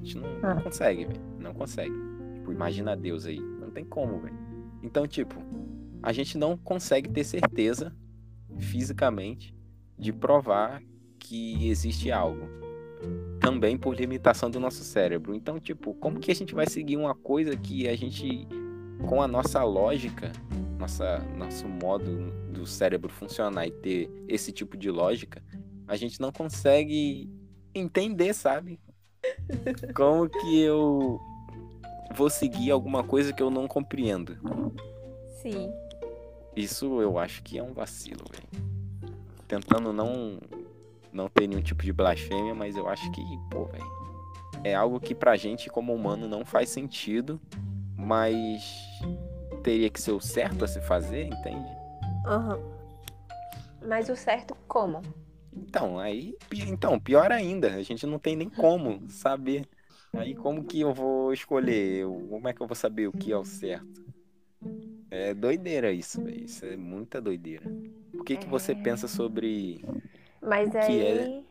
A 0.01 0.03
gente 0.03 0.17
não, 0.17 0.39
não 0.41 0.61
consegue, 0.61 1.05
velho. 1.05 1.21
Não 1.39 1.53
consegue. 1.53 1.93
Tipo, 2.35 2.51
imagina 2.51 2.97
Deus 2.97 3.25
aí. 3.25 3.39
Não 3.39 3.71
tem 3.71 3.85
como, 3.85 4.19
velho. 4.19 4.37
Então, 4.81 5.07
tipo, 5.07 5.35
a 6.01 6.11
gente 6.11 6.37
não 6.37 6.57
consegue 6.57 7.09
ter 7.09 7.23
certeza 7.23 7.95
fisicamente 8.57 9.55
de 9.97 10.11
provar 10.11 10.83
que 11.17 11.69
existe 11.69 12.11
algo. 12.11 12.45
Também 13.39 13.77
por 13.77 13.95
limitação 13.95 14.49
do 14.49 14.59
nosso 14.59 14.83
cérebro. 14.83 15.35
Então, 15.35 15.59
tipo, 15.59 15.93
como 15.95 16.19
que 16.19 16.31
a 16.31 16.35
gente 16.35 16.53
vai 16.55 16.67
seguir 16.67 16.97
uma 16.97 17.13
coisa 17.13 17.55
que 17.55 17.87
a 17.87 17.95
gente, 17.95 18.47
com 19.07 19.21
a 19.21 19.27
nossa 19.27 19.63
lógica, 19.63 20.31
nossa, 20.79 21.19
nosso 21.37 21.67
modo 21.67 22.31
do 22.51 22.65
cérebro 22.65 23.09
funcionar 23.09 23.67
e 23.67 23.71
ter 23.71 24.09
esse 24.27 24.51
tipo 24.51 24.77
de 24.77 24.89
lógica, 24.89 25.43
a 25.87 25.95
gente 25.95 26.19
não 26.19 26.31
consegue 26.31 27.29
entender, 27.73 28.33
sabe? 28.33 28.79
Como 29.95 30.29
que 30.29 30.61
eu 30.61 31.19
vou 32.15 32.29
seguir 32.29 32.71
alguma 32.71 33.03
coisa 33.03 33.33
que 33.33 33.41
eu 33.41 33.49
não 33.49 33.67
compreendo? 33.67 34.37
Sim. 35.41 35.71
Isso 36.55 37.01
eu 37.01 37.17
acho 37.17 37.41
que 37.43 37.57
é 37.57 37.63
um 37.63 37.73
vacilo, 37.73 38.23
velho. 38.31 38.63
Tentando 39.47 39.91
não 39.91 40.39
não 41.13 41.29
ter 41.29 41.47
nenhum 41.47 41.61
tipo 41.61 41.83
de 41.83 41.93
blasfêmia, 41.93 42.53
mas 42.55 42.75
eu 42.75 42.87
acho 42.89 43.09
que, 43.11 43.21
pô, 43.49 43.65
velho, 43.65 43.85
é 44.63 44.73
algo 44.73 44.99
que 44.99 45.13
pra 45.13 45.35
gente 45.35 45.69
como 45.69 45.93
humano 45.93 46.27
não 46.27 46.43
faz 46.43 46.69
sentido, 46.69 47.39
mas 47.97 48.63
teria 49.63 49.89
que 49.89 50.01
ser 50.01 50.11
o 50.11 50.19
certo 50.19 50.65
a 50.65 50.67
se 50.67 50.81
fazer, 50.81 51.27
entende? 51.27 51.69
Aham. 52.25 52.59
Mas 53.85 54.09
o 54.09 54.15
certo 54.15 54.55
como? 54.67 55.01
Então, 55.55 55.99
aí, 55.99 56.35
então, 56.51 56.99
pior 56.99 57.31
ainda, 57.31 57.75
a 57.75 57.83
gente 57.83 58.05
não 58.07 58.17
tem 58.17 58.35
nem 58.35 58.49
como 58.49 59.01
saber. 59.09 59.67
Aí 60.13 60.35
como 60.35 60.63
que 60.63 60.79
eu 60.81 60.93
vou 60.93 61.33
escolher? 61.33 62.05
Como 62.05 62.47
é 62.47 62.53
que 62.53 62.61
eu 62.61 62.67
vou 62.67 62.75
saber 62.75 63.07
o 63.07 63.11
que 63.11 63.31
é 63.31 63.37
o 63.37 63.43
certo? 63.43 64.03
É 65.11 65.33
doideira 65.33 65.91
isso, 65.91 66.23
velho. 66.23 66.45
Isso 66.45 66.65
é 66.65 66.75
muita 66.75 67.21
doideira. 67.21 67.63
O 68.13 68.23
que 68.23 68.37
que 68.37 68.47
você 68.47 68.71
É. 68.71 68.75
pensa 68.75 69.07
sobre 69.07 69.83
Mas 70.43 70.69
que 70.71 70.77
aí. 70.77 71.01
é- 71.39 71.43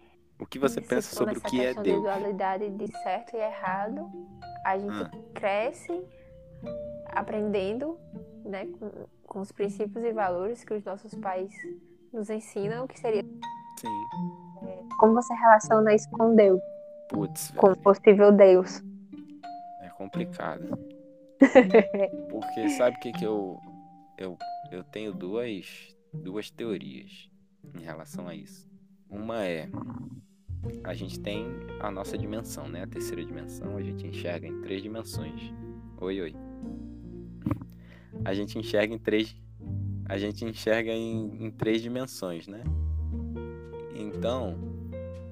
o 0.43 0.47
que 0.47 0.59
você 0.59 0.81
pensa 0.81 1.15
sobre 1.15 1.39
o 1.39 1.41
que 1.41 1.61
é 1.65 1.73
Deus? 1.75 1.85
de 1.85 1.93
dualidade 2.03 2.69
de 2.71 2.87
certo 3.03 3.35
e 3.37 3.39
errado, 3.41 4.11
a 4.67 4.79
gente 4.79 5.03
Ah. 5.05 5.11
cresce 5.35 6.05
aprendendo, 7.07 7.99
né, 8.45 8.67
com, 8.79 8.91
com 9.27 9.41
os 9.41 9.53
princípios 9.53 10.05
e 10.05 10.13
valores 10.13 10.65
que 10.65 10.75
os 10.75 10.85
nossos 10.85 11.15
pais 11.15 11.53
nos 12.13 12.29
ensinam, 12.31 12.85
o 12.85 12.89
que 12.89 12.99
seria 12.99 13.23
Sim. 13.79 14.89
como 14.99 15.15
você 15.15 15.35
relaciona 15.35 15.95
isso 15.95 16.09
com 16.11 16.35
Deus, 16.35 16.61
Putz, 17.09 17.51
com 17.53 17.69
o 17.73 17.77
possível 17.79 18.33
Deus. 18.33 18.83
é 19.83 19.89
complicado. 19.91 20.79
Porque 22.31 22.69
sabe 22.71 22.97
o 22.97 23.01
que 23.01 23.13
que 23.13 23.25
eu 23.25 23.59
eu 24.19 24.37
eu 24.71 24.85
tenho 24.85 25.13
duas 25.13 25.95
duas 26.13 26.51
teorias 26.51 27.29
em 27.75 27.81
relação 27.83 28.29
a 28.29 28.35
isso. 28.35 28.71
Uma 29.13 29.45
é 29.45 29.69
a 30.85 30.95
gente 30.95 31.21
tem 31.21 31.47
a 31.81 31.91
nossa 31.91 32.17
dimensão, 32.17 32.69
né? 32.69 32.83
A 32.83 32.87
terceira 32.87 33.25
dimensão, 33.25 33.77
a 33.77 33.83
gente 33.83 34.07
enxerga 34.07 34.47
em 34.47 34.63
três 34.63 34.83
dimensões. 34.83 35.53
Oi, 36.01 36.21
oi. 36.21 36.37
A 38.25 38.33
gente 38.33 38.59
enxerga 38.59 38.95
em 38.95 38.99
três 38.99 39.37
a 40.07 40.19
gente 40.19 40.45
enxerga 40.45 40.91
em, 40.91 41.47
em 41.47 41.51
três 41.51 41.81
dimensões, 41.81 42.47
né? 42.47 42.63
Então, 43.95 44.59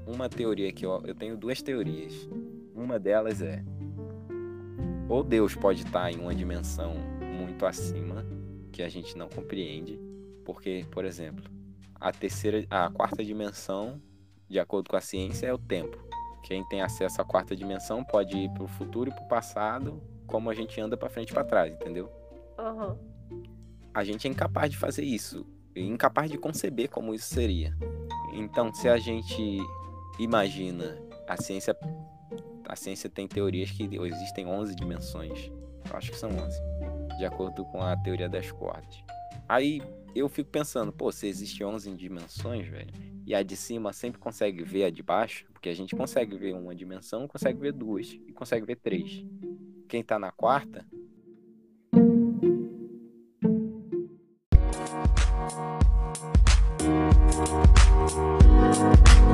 uma 0.06 0.28
teoria 0.28 0.72
que 0.72 0.86
eu, 0.86 1.02
eu 1.04 1.14
tenho 1.14 1.36
duas 1.36 1.60
teorias. 1.60 2.28
Uma 2.74 2.98
delas 2.98 3.42
é 3.42 3.64
ou 5.08 5.24
Deus 5.24 5.56
pode 5.56 5.82
estar 5.82 6.12
em 6.12 6.20
uma 6.20 6.34
dimensão 6.34 6.94
muito 7.20 7.66
acima 7.66 8.24
que 8.70 8.80
a 8.80 8.88
gente 8.88 9.18
não 9.18 9.28
compreende, 9.28 9.98
porque, 10.44 10.86
por 10.90 11.04
exemplo, 11.04 11.44
a 12.00 12.10
terceira, 12.10 12.64
a 12.70 12.90
quarta 12.90 13.24
dimensão, 13.24 14.00
de 14.48 14.58
acordo 14.58 14.88
com 14.88 14.96
a 14.96 15.00
ciência, 15.00 15.46
é 15.46 15.52
o 15.52 15.58
tempo. 15.58 15.96
Quem 16.42 16.66
tem 16.68 16.80
acesso 16.80 17.20
à 17.20 17.24
quarta 17.24 17.54
dimensão 17.54 18.02
pode 18.02 18.36
ir 18.36 18.50
para 18.50 18.64
o 18.64 18.68
futuro 18.68 19.10
e 19.10 19.12
para 19.14 19.24
o 19.24 19.28
passado, 19.28 20.02
como 20.26 20.48
a 20.48 20.54
gente 20.54 20.80
anda 20.80 20.96
para 20.96 21.10
frente 21.10 21.30
e 21.30 21.34
para 21.34 21.44
trás, 21.44 21.72
entendeu? 21.72 22.10
Aham. 22.58 22.98
a 23.94 24.04
gente 24.04 24.28
é 24.28 24.30
incapaz 24.30 24.70
de 24.70 24.76
fazer 24.76 25.02
isso, 25.02 25.46
e 25.74 25.82
incapaz 25.82 26.30
de 26.30 26.38
conceber 26.38 26.88
como 26.88 27.14
isso 27.14 27.34
seria. 27.34 27.76
Então, 28.32 28.72
se 28.72 28.88
a 28.88 28.98
gente 28.98 29.58
imagina, 30.18 30.96
a 31.26 31.36
ciência 31.36 31.76
a 32.68 32.76
ciência 32.76 33.10
tem 33.10 33.26
teorias 33.26 33.70
que 33.72 33.82
existem 33.82 34.46
11 34.46 34.76
dimensões. 34.76 35.50
Eu 35.90 35.96
acho 35.96 36.12
que 36.12 36.16
são 36.16 36.30
11, 36.30 37.18
de 37.18 37.24
acordo 37.24 37.64
com 37.64 37.82
a 37.82 37.96
teoria 37.96 38.28
das 38.28 38.52
cordas. 38.52 39.02
Aí 39.48 39.82
eu 40.14 40.28
fico 40.28 40.50
pensando, 40.50 40.92
pô, 40.92 41.10
se 41.12 41.26
existe 41.26 41.62
11 41.64 41.94
dimensões, 41.94 42.68
velho, 42.68 42.92
e 43.26 43.34
a 43.34 43.42
de 43.42 43.56
cima 43.56 43.92
sempre 43.92 44.20
consegue 44.20 44.62
ver 44.64 44.84
a 44.84 44.90
de 44.90 45.02
baixo, 45.02 45.46
porque 45.52 45.68
a 45.68 45.74
gente 45.74 45.94
consegue 45.94 46.36
ver 46.36 46.54
uma 46.54 46.74
dimensão, 46.74 47.28
consegue 47.28 47.60
ver 47.60 47.72
duas 47.72 48.08
e 48.26 48.32
consegue 48.32 48.66
ver 48.66 48.76
três. 48.76 49.24
Quem 49.88 50.02
tá 50.02 50.18
na 50.18 50.30
quarta 50.30 50.86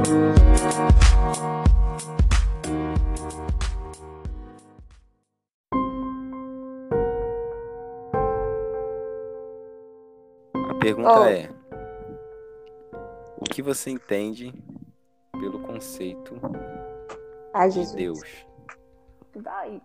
A 0.09 0.46
pergunta 10.87 11.21
Oh. 11.21 11.25
é: 11.25 11.51
o 13.41 13.45
que 13.45 13.61
você 13.61 13.91
entende 13.91 14.55
pelo 15.33 15.59
conceito 15.61 16.35
Ai, 17.53 17.71
de 17.71 17.97
Deus? 17.97 18.47
Vai. 19.35 19.83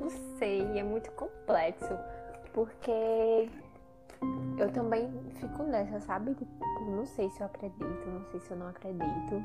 Não 0.00 0.08
sei, 0.38 0.62
é 0.78 0.82
muito 0.84 1.10
complexo. 1.12 1.98
Porque 2.52 3.50
eu 4.58 4.70
também 4.72 5.10
fico 5.40 5.64
nessa, 5.64 5.98
sabe? 6.00 6.34
Tipo, 6.34 6.64
não 6.86 7.04
sei 7.04 7.28
se 7.30 7.40
eu 7.40 7.46
acredito, 7.46 8.06
não 8.06 8.24
sei 8.30 8.40
se 8.40 8.50
eu 8.52 8.56
não 8.56 8.68
acredito. 8.68 9.42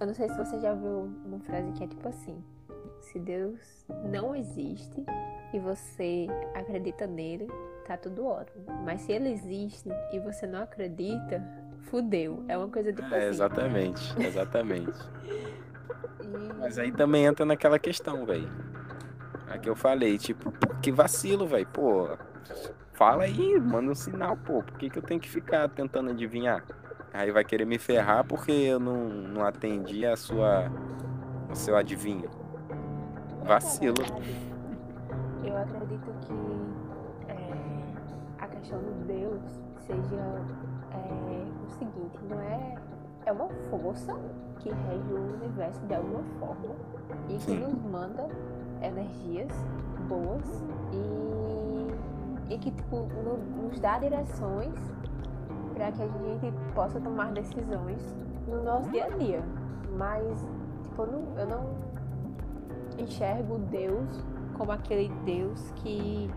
Eu 0.00 0.06
não 0.06 0.14
sei 0.14 0.28
se 0.28 0.36
você 0.36 0.60
já 0.60 0.72
viu 0.72 1.10
uma 1.24 1.40
frase 1.40 1.72
que 1.72 1.82
é 1.82 1.88
tipo 1.88 2.08
assim: 2.08 2.44
Se 3.00 3.18
Deus 3.18 3.84
não 4.04 4.36
existe 4.36 5.04
e 5.52 5.58
você 5.58 6.28
acredita 6.54 7.06
nele, 7.08 7.48
tá 7.86 7.96
tudo 7.96 8.26
ótimo. 8.26 8.64
Mas 8.84 9.02
se 9.02 9.12
ele 9.12 9.30
existe 9.30 9.88
e 10.12 10.18
você 10.18 10.46
não 10.46 10.62
acredita, 10.62 11.42
fudeu. 11.82 12.44
É 12.48 12.56
uma 12.56 12.68
coisa 12.68 12.92
tipo 12.92 13.12
É, 13.14 13.18
assim. 13.18 13.28
exatamente, 13.28 14.14
exatamente. 14.26 14.92
E- 16.22 16.52
Mas 16.60 16.78
aí 16.78 16.92
também 16.92 17.24
entra 17.24 17.44
naquela 17.44 17.78
questão, 17.78 18.24
velho. 18.24 18.48
A 19.48 19.58
que 19.58 19.68
eu 19.68 19.74
falei, 19.74 20.16
tipo, 20.16 20.52
que 20.80 20.92
vacilo, 20.92 21.46
velho. 21.46 21.66
Pô, 21.66 22.08
fala 22.92 23.24
aí, 23.24 23.58
manda 23.60 23.90
um 23.90 23.94
sinal, 23.94 24.36
pô. 24.36 24.62
Por 24.62 24.78
que, 24.78 24.88
que 24.88 24.98
eu 24.98 25.02
tenho 25.02 25.20
que 25.20 25.28
ficar 25.28 25.68
tentando 25.68 26.10
adivinhar? 26.10 26.64
Aí 27.12 27.30
vai 27.32 27.44
querer 27.44 27.64
me 27.66 27.76
ferrar 27.76 28.24
porque 28.24 28.52
eu 28.52 28.78
não, 28.78 29.08
não 29.08 29.44
atendi 29.44 30.06
a 30.06 30.16
sua. 30.16 30.70
o 31.50 31.56
seu 31.56 31.76
adivinho. 31.76 32.30
Vacilo. 33.44 33.96
Eu 35.44 35.56
acredito 35.58 36.14
que 36.20 36.32
questão 38.62 38.78
de 38.78 39.12
Deus 39.12 39.42
seja 39.86 40.40
é, 40.92 41.66
o 41.66 41.70
seguinte, 41.70 42.18
não 42.28 42.40
é. 42.40 42.74
É 43.24 43.32
uma 43.32 43.48
força 43.70 44.16
que 44.58 44.68
rege 44.68 45.12
o 45.12 45.34
universo 45.34 45.80
de 45.86 45.94
alguma 45.94 46.22
forma 46.40 46.74
e 47.28 47.36
que 47.36 47.54
nos 47.54 47.74
manda 47.84 48.28
energias 48.80 49.52
boas 50.08 50.64
e 50.92 52.52
e 52.52 52.58
que 52.58 52.70
tipo, 52.70 52.96
no, 53.24 53.38
nos 53.62 53.78
dá 53.80 53.98
direções 53.98 54.74
para 55.72 55.90
que 55.92 56.02
a 56.02 56.06
gente 56.06 56.52
possa 56.74 57.00
tomar 57.00 57.32
decisões 57.32 58.14
no 58.46 58.62
nosso 58.62 58.90
dia 58.90 59.06
a 59.06 59.08
dia. 59.10 59.42
Mas 59.96 60.24
tipo, 60.82 61.02
eu 61.02 61.06
não, 61.06 61.38
eu 61.38 61.46
não 61.46 61.74
enxergo 62.98 63.58
Deus 63.58 64.24
como 64.58 64.72
aquele 64.72 65.08
Deus 65.24 65.70
que 65.76 66.28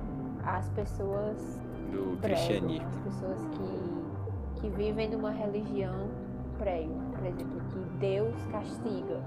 as 0.46 0.70
pessoas 0.70 1.65
Do 1.96 2.18
cristianismo. 2.22 2.88
as 2.88 2.98
pessoas 3.00 3.40
que, 3.48 4.62
que 4.62 4.70
vivem 4.70 5.10
numa 5.10 5.32
religião 5.32 6.10
pregam, 6.58 6.98
por 7.12 7.26
exemplo, 7.26 7.62
que 7.72 7.80
Deus 8.00 8.36
castiga, 8.52 9.22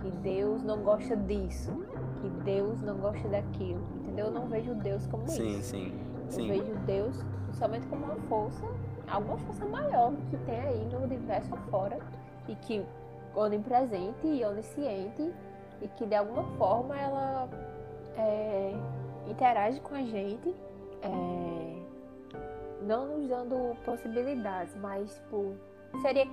que 0.00 0.10
Deus 0.22 0.62
não 0.62 0.78
gosta 0.82 1.16
disso, 1.16 1.72
que 2.20 2.28
Deus 2.44 2.80
não 2.82 2.96
gosta 2.96 3.28
daquilo, 3.28 3.82
entendeu? 3.96 4.26
Eu 4.26 4.32
não 4.32 4.46
vejo 4.46 4.74
Deus 4.74 5.06
como 5.06 5.26
Sim, 5.28 5.58
isso. 5.58 5.70
sim. 5.70 5.92
Eu 6.26 6.30
Sim. 6.30 6.48
vejo 6.48 6.74
Deus 6.86 7.24
somente 7.52 7.86
como 7.86 8.04
uma 8.04 8.16
força, 8.28 8.66
alguma 9.08 9.38
força 9.38 9.64
maior 9.66 10.12
que 10.30 10.36
tem 10.38 10.60
aí 10.60 10.88
no 10.92 11.02
universo 11.04 11.54
afora 11.54 11.98
e 12.48 12.54
que 12.56 12.84
onipresente 13.34 14.26
e 14.26 14.44
onisciente 14.44 15.32
e 15.80 15.88
que 15.88 16.06
de 16.06 16.14
alguma 16.14 16.42
forma 16.56 16.96
ela 16.98 17.48
é, 18.16 18.74
interage 19.28 19.78
com 19.80 19.94
a 19.94 20.02
gente, 20.02 20.54
é, 21.02 21.55
não 22.86 23.18
nos 23.18 23.28
dando 23.28 23.76
possibilidades, 23.84 24.74
mas 24.76 25.14
tipo, 25.14 25.54
seria 26.02 26.24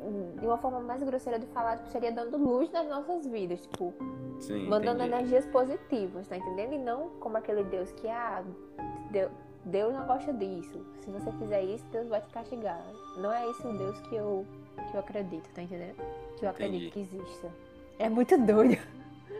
hum, 0.00 0.36
de 0.38 0.46
uma 0.46 0.58
forma 0.58 0.80
mais 0.80 1.02
grosseira 1.02 1.38
de 1.38 1.46
falar, 1.46 1.76
tipo, 1.78 1.88
seria 1.90 2.12
dando 2.12 2.36
luz 2.36 2.70
nas 2.70 2.86
nossas 2.88 3.26
vidas, 3.26 3.60
tipo, 3.62 3.92
Sim, 4.40 4.66
mandando 4.68 5.02
entendi. 5.02 5.14
energias 5.14 5.46
positivas, 5.46 6.26
tá 6.28 6.36
entendendo? 6.36 6.74
E 6.74 6.78
não 6.78 7.10
como 7.20 7.36
aquele 7.36 7.64
Deus 7.64 7.90
que, 7.92 8.08
ah, 8.08 8.42
Deus, 9.10 9.30
Deus 9.64 9.94
não 9.94 10.06
gosta 10.06 10.32
disso. 10.32 10.84
Se 11.00 11.10
você 11.10 11.30
fizer 11.32 11.62
isso, 11.62 11.84
Deus 11.92 12.08
vai 12.08 12.20
te 12.20 12.28
castigar. 12.30 12.82
Não 13.18 13.32
é 13.32 13.48
esse 13.50 13.64
o 13.66 13.72
Deus 13.78 14.00
que 14.00 14.14
eu, 14.16 14.44
que 14.90 14.96
eu 14.96 15.00
acredito, 15.00 15.48
tá 15.54 15.62
entendendo? 15.62 15.94
Que 16.36 16.44
eu 16.44 16.50
acredito 16.50 16.88
Entendi. 16.98 17.08
que 17.08 17.16
exista. 17.16 17.48
É 17.98 18.08
muito 18.08 18.36
doido. 18.44 18.76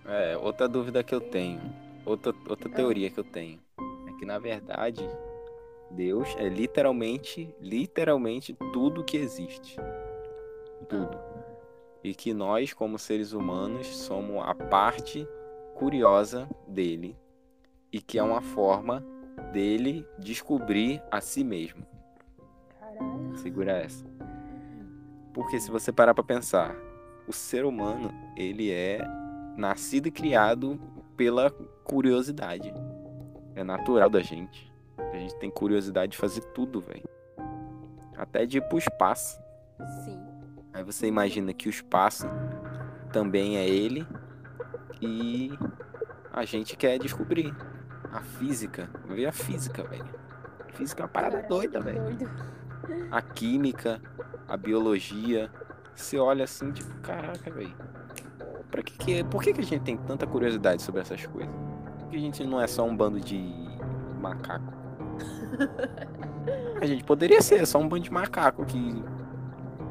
É, 0.07 0.37
outra 0.37 0.69
dúvida 0.69 1.03
que 1.03 1.13
eu 1.15 1.21
tenho, 1.21 1.61
outra, 2.07 2.33
outra 2.49 2.69
Ah. 2.71 2.75
teoria 2.77 3.11
que 3.11 3.19
eu 3.19 3.25
tenho, 3.25 3.59
é 4.09 4.13
que 4.19 4.25
na 4.25 4.39
verdade 4.39 5.05
Deus 5.95 6.35
é 6.39 6.49
literalmente, 6.49 7.55
literalmente 7.61 8.55
tudo 8.73 9.05
que 9.05 9.17
existe. 9.17 9.77
Tudo. 10.89 11.19
E 12.03 12.15
que 12.15 12.33
nós, 12.33 12.73
como 12.73 12.99
seres 12.99 13.33
humanos, 13.33 13.87
somos 13.87 14.43
a 14.45 14.55
parte 14.55 15.27
curiosa 15.75 16.49
dele 16.67 17.17
e 17.93 18.01
que 18.01 18.19
é 18.19 18.23
uma 18.23 18.41
forma 18.41 19.05
dele 19.53 20.07
descobrir 20.19 21.03
a 21.11 21.21
si 21.21 21.45
mesmo. 21.45 21.87
Caralho. 22.81 23.37
Segura 23.37 23.73
essa. 23.73 24.05
Porque 25.35 25.61
se 25.61 25.71
você 25.71 25.93
parar 25.93 26.15
pra 26.15 26.25
pensar, 26.25 26.75
o 27.29 27.33
ser 27.33 27.65
humano, 27.65 28.13
ele 28.37 28.71
é 28.71 29.01
nascido 29.57 30.09
e 30.09 30.11
criado 30.11 30.81
pela 31.17 31.51
curiosidade. 31.51 32.73
É 33.55 33.63
natural 33.63 34.09
da 34.09 34.21
gente. 34.21 34.72
A 34.97 35.17
gente 35.17 35.37
tem 35.37 35.51
curiosidade 35.51 36.13
de 36.13 36.19
fazer 36.19 36.43
tudo, 36.53 36.81
velho. 36.81 37.09
Até 38.17 38.47
de 38.47 38.59
ir 38.59 38.63
pro 38.63 38.79
espaço. 38.79 39.41
Sim. 40.05 40.21
Aí 40.73 40.83
você 40.83 41.07
imagina 41.07 41.53
que 41.53 41.69
o 41.69 41.71
espaço 41.71 42.27
também 43.13 43.57
é 43.57 43.69
ele 43.69 44.07
e 45.01 45.53
a 46.33 46.45
gente 46.45 46.77
quer 46.77 46.99
descobrir 46.99 47.55
a 48.13 48.21
física. 48.21 48.89
Ver 49.07 49.27
a 49.27 49.33
física, 49.33 49.83
velho. 49.85 50.09
Física 50.75 51.03
é 51.03 51.05
uma 51.05 51.09
parada 51.09 51.43
Caralho, 51.43 51.49
doida, 51.49 51.81
velho 51.81 52.03
a 53.11 53.23
química, 53.23 54.01
a 54.49 54.57
biologia. 54.57 55.51
Você 55.95 56.19
olha 56.19 56.45
assim, 56.45 56.73
tipo, 56.73 56.93
caraca, 57.01 57.51
velho. 57.51 57.75
Pra 58.71 58.83
que 58.83 58.97
que, 58.97 59.25
por 59.25 59.43
que, 59.43 59.53
que 59.53 59.61
a 59.61 59.65
gente 59.65 59.83
tem 59.83 59.97
tanta 59.97 60.27
curiosidade 60.27 60.83
sobre 60.83 61.03
essas 61.03 61.27
coisas? 61.27 61.53
Por 61.99 62.09
que 62.09 62.17
a 62.17 62.21
gente 62.21 62.45
não 62.45 62.61
é 62.61 62.67
só 62.67 62.85
um 62.85 62.97
bando 62.97 63.21
de 63.21 63.39
macaco? 64.21 64.82
A 66.81 66.87
gente 66.87 67.05
poderia 67.05 67.41
ser 67.41 67.65
só 67.67 67.79
um 67.79 67.89
bando 67.89 68.03
de 68.05 68.13
macaco 68.13 68.65
que 68.65 69.05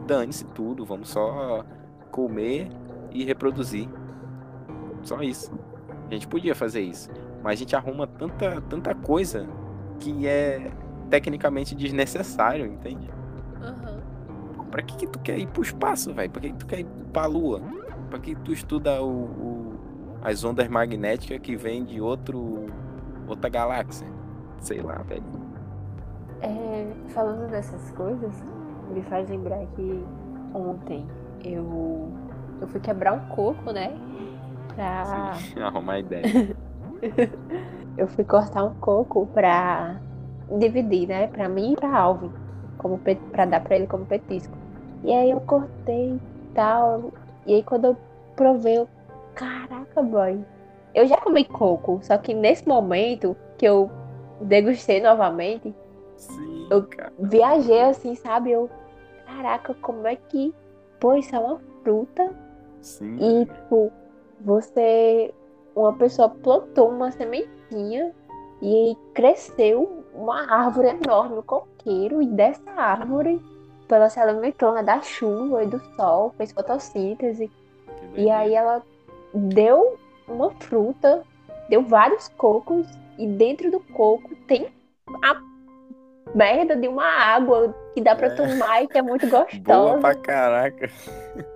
dane-se 0.05 0.43
tudo, 0.45 0.85
vamos 0.85 1.09
só 1.09 1.63
comer 2.11 2.67
e 3.11 3.23
reproduzir. 3.23 3.87
Só 5.03 5.21
isso. 5.21 5.51
A 6.09 6.13
gente 6.13 6.27
podia 6.27 6.53
fazer 6.53 6.81
isso. 6.81 7.09
Mas 7.41 7.53
a 7.53 7.55
gente 7.55 7.75
arruma 7.75 8.05
tanta, 8.05 8.59
tanta 8.61 8.93
coisa 8.93 9.47
que 9.99 10.27
é 10.27 10.71
tecnicamente 11.09 11.73
desnecessário, 11.75 12.65
entende? 12.65 13.09
Aham. 13.61 14.01
Pra 14.69 14.81
que, 14.81 14.95
que 14.97 15.07
tu 15.07 15.19
quer 15.19 15.37
ir 15.39 15.47
pro 15.47 15.61
espaço, 15.61 16.13
velho? 16.13 16.29
Pra 16.29 16.41
que, 16.41 16.49
que 16.51 16.57
tu 16.57 16.65
quer 16.65 16.79
ir 16.81 16.87
pra 17.13 17.25
lua? 17.25 17.61
Pra 18.09 18.19
que 18.19 18.35
tu 18.35 18.51
estuda 18.51 19.01
o, 19.01 19.09
o- 19.23 19.79
as 20.21 20.43
ondas 20.43 20.67
magnéticas 20.67 21.39
que 21.39 21.55
vêm 21.55 21.83
de 21.85 21.99
outro 22.01 22.65
outra 23.27 23.49
galáxia? 23.49 24.07
Sei 24.59 24.81
lá, 24.81 24.95
velho. 25.03 25.23
É, 26.41 26.91
falando 27.09 27.49
dessas 27.49 27.91
coisas, 27.91 28.33
me 28.91 29.01
faz 29.03 29.29
lembrar 29.29 29.65
que 29.75 30.03
ontem 30.53 31.05
eu, 31.43 32.09
eu 32.59 32.67
fui 32.67 32.79
quebrar 32.79 33.13
um 33.13 33.19
coco, 33.35 33.71
né? 33.71 33.93
Pra. 34.75 35.33
Sim, 35.35 35.59
arrumar 35.61 35.99
ideia. 35.99 36.23
Eu 37.97 38.07
fui 38.07 38.23
cortar 38.23 38.63
um 38.63 38.73
coco 38.75 39.27
pra 39.27 39.99
dividir, 40.57 41.07
né? 41.07 41.27
Pra 41.27 41.49
mim 41.49 41.73
e 41.73 41.75
pra 41.75 41.93
Alvin. 41.93 42.31
Como 42.77 42.97
pe... 42.97 43.15
Pra 43.15 43.45
dar 43.45 43.61
pra 43.61 43.75
ele 43.75 43.85
como 43.85 44.05
petisco. 44.05 44.57
E 45.03 45.13
aí 45.13 45.29
eu 45.29 45.41
cortei 45.41 46.13
e 46.13 46.19
tal. 46.53 47.11
E 47.45 47.55
aí 47.55 47.63
quando 47.63 47.85
eu 47.85 47.97
provei, 48.35 48.77
eu. 48.77 48.87
Caraca, 49.35 50.01
boy. 50.01 50.39
Eu 50.93 51.05
já 51.07 51.17
comi 51.17 51.45
coco, 51.45 51.99
só 52.01 52.17
que 52.17 52.33
nesse 52.33 52.67
momento 52.67 53.35
que 53.57 53.65
eu 53.65 53.89
degustei 54.41 55.01
novamente, 55.01 55.73
Sim, 56.21 56.67
Eu- 56.69 56.83
cara. 56.83 57.11
viajei 57.19 57.81
assim, 57.81 58.15
sabe? 58.15 58.51
Eu. 58.51 58.69
Caraca, 59.25 59.73
como 59.81 60.05
é 60.07 60.15
que. 60.15 60.53
Pô, 60.99 61.15
isso 61.15 61.35
é 61.35 61.39
uma 61.39 61.59
fruta. 61.83 62.29
Sim. 62.81 63.17
E, 63.19 63.45
tipo, 63.45 63.91
você. 64.39 65.33
Uma 65.75 65.93
pessoa 65.93 66.27
plantou 66.29 66.89
uma 66.89 67.11
sementinha 67.11 68.13
e 68.61 68.95
cresceu 69.13 70.03
uma 70.13 70.41
árvore 70.53 70.89
enorme, 70.89 71.37
um 71.37 71.41
coqueiro, 71.41 72.21
e 72.21 72.27
dessa 72.27 72.69
árvore, 72.71 73.41
tipo, 73.79 73.95
ela 73.95 74.09
se 74.09 74.19
alimentou 74.19 74.73
né, 74.73 74.83
da 74.83 75.01
chuva 75.01 75.63
e 75.63 75.67
do 75.67 75.79
sol, 75.95 76.33
fez 76.37 76.51
fotossíntese. 76.51 77.49
E 78.15 78.29
aí 78.29 78.53
ela 78.53 78.83
deu 79.33 79.97
uma 80.27 80.51
fruta, 80.51 81.23
deu 81.69 81.83
vários 81.83 82.27
cocos, 82.27 82.85
e 83.17 83.25
dentro 83.25 83.71
do 83.71 83.79
coco 83.79 84.35
tem 84.47 84.67
a 85.23 85.41
merda 86.35 86.75
de 86.75 86.87
uma 86.87 87.05
água 87.05 87.75
que 87.93 88.01
dá 88.01 88.15
pra 88.15 88.27
É. 88.27 88.35
tomar 88.35 88.83
e 88.83 88.87
que 88.87 88.97
é 88.97 89.01
muito 89.01 89.27
Boa 89.29 89.43
gostosa. 89.45 89.97
pra 89.99 90.15
caraca. 90.15 90.89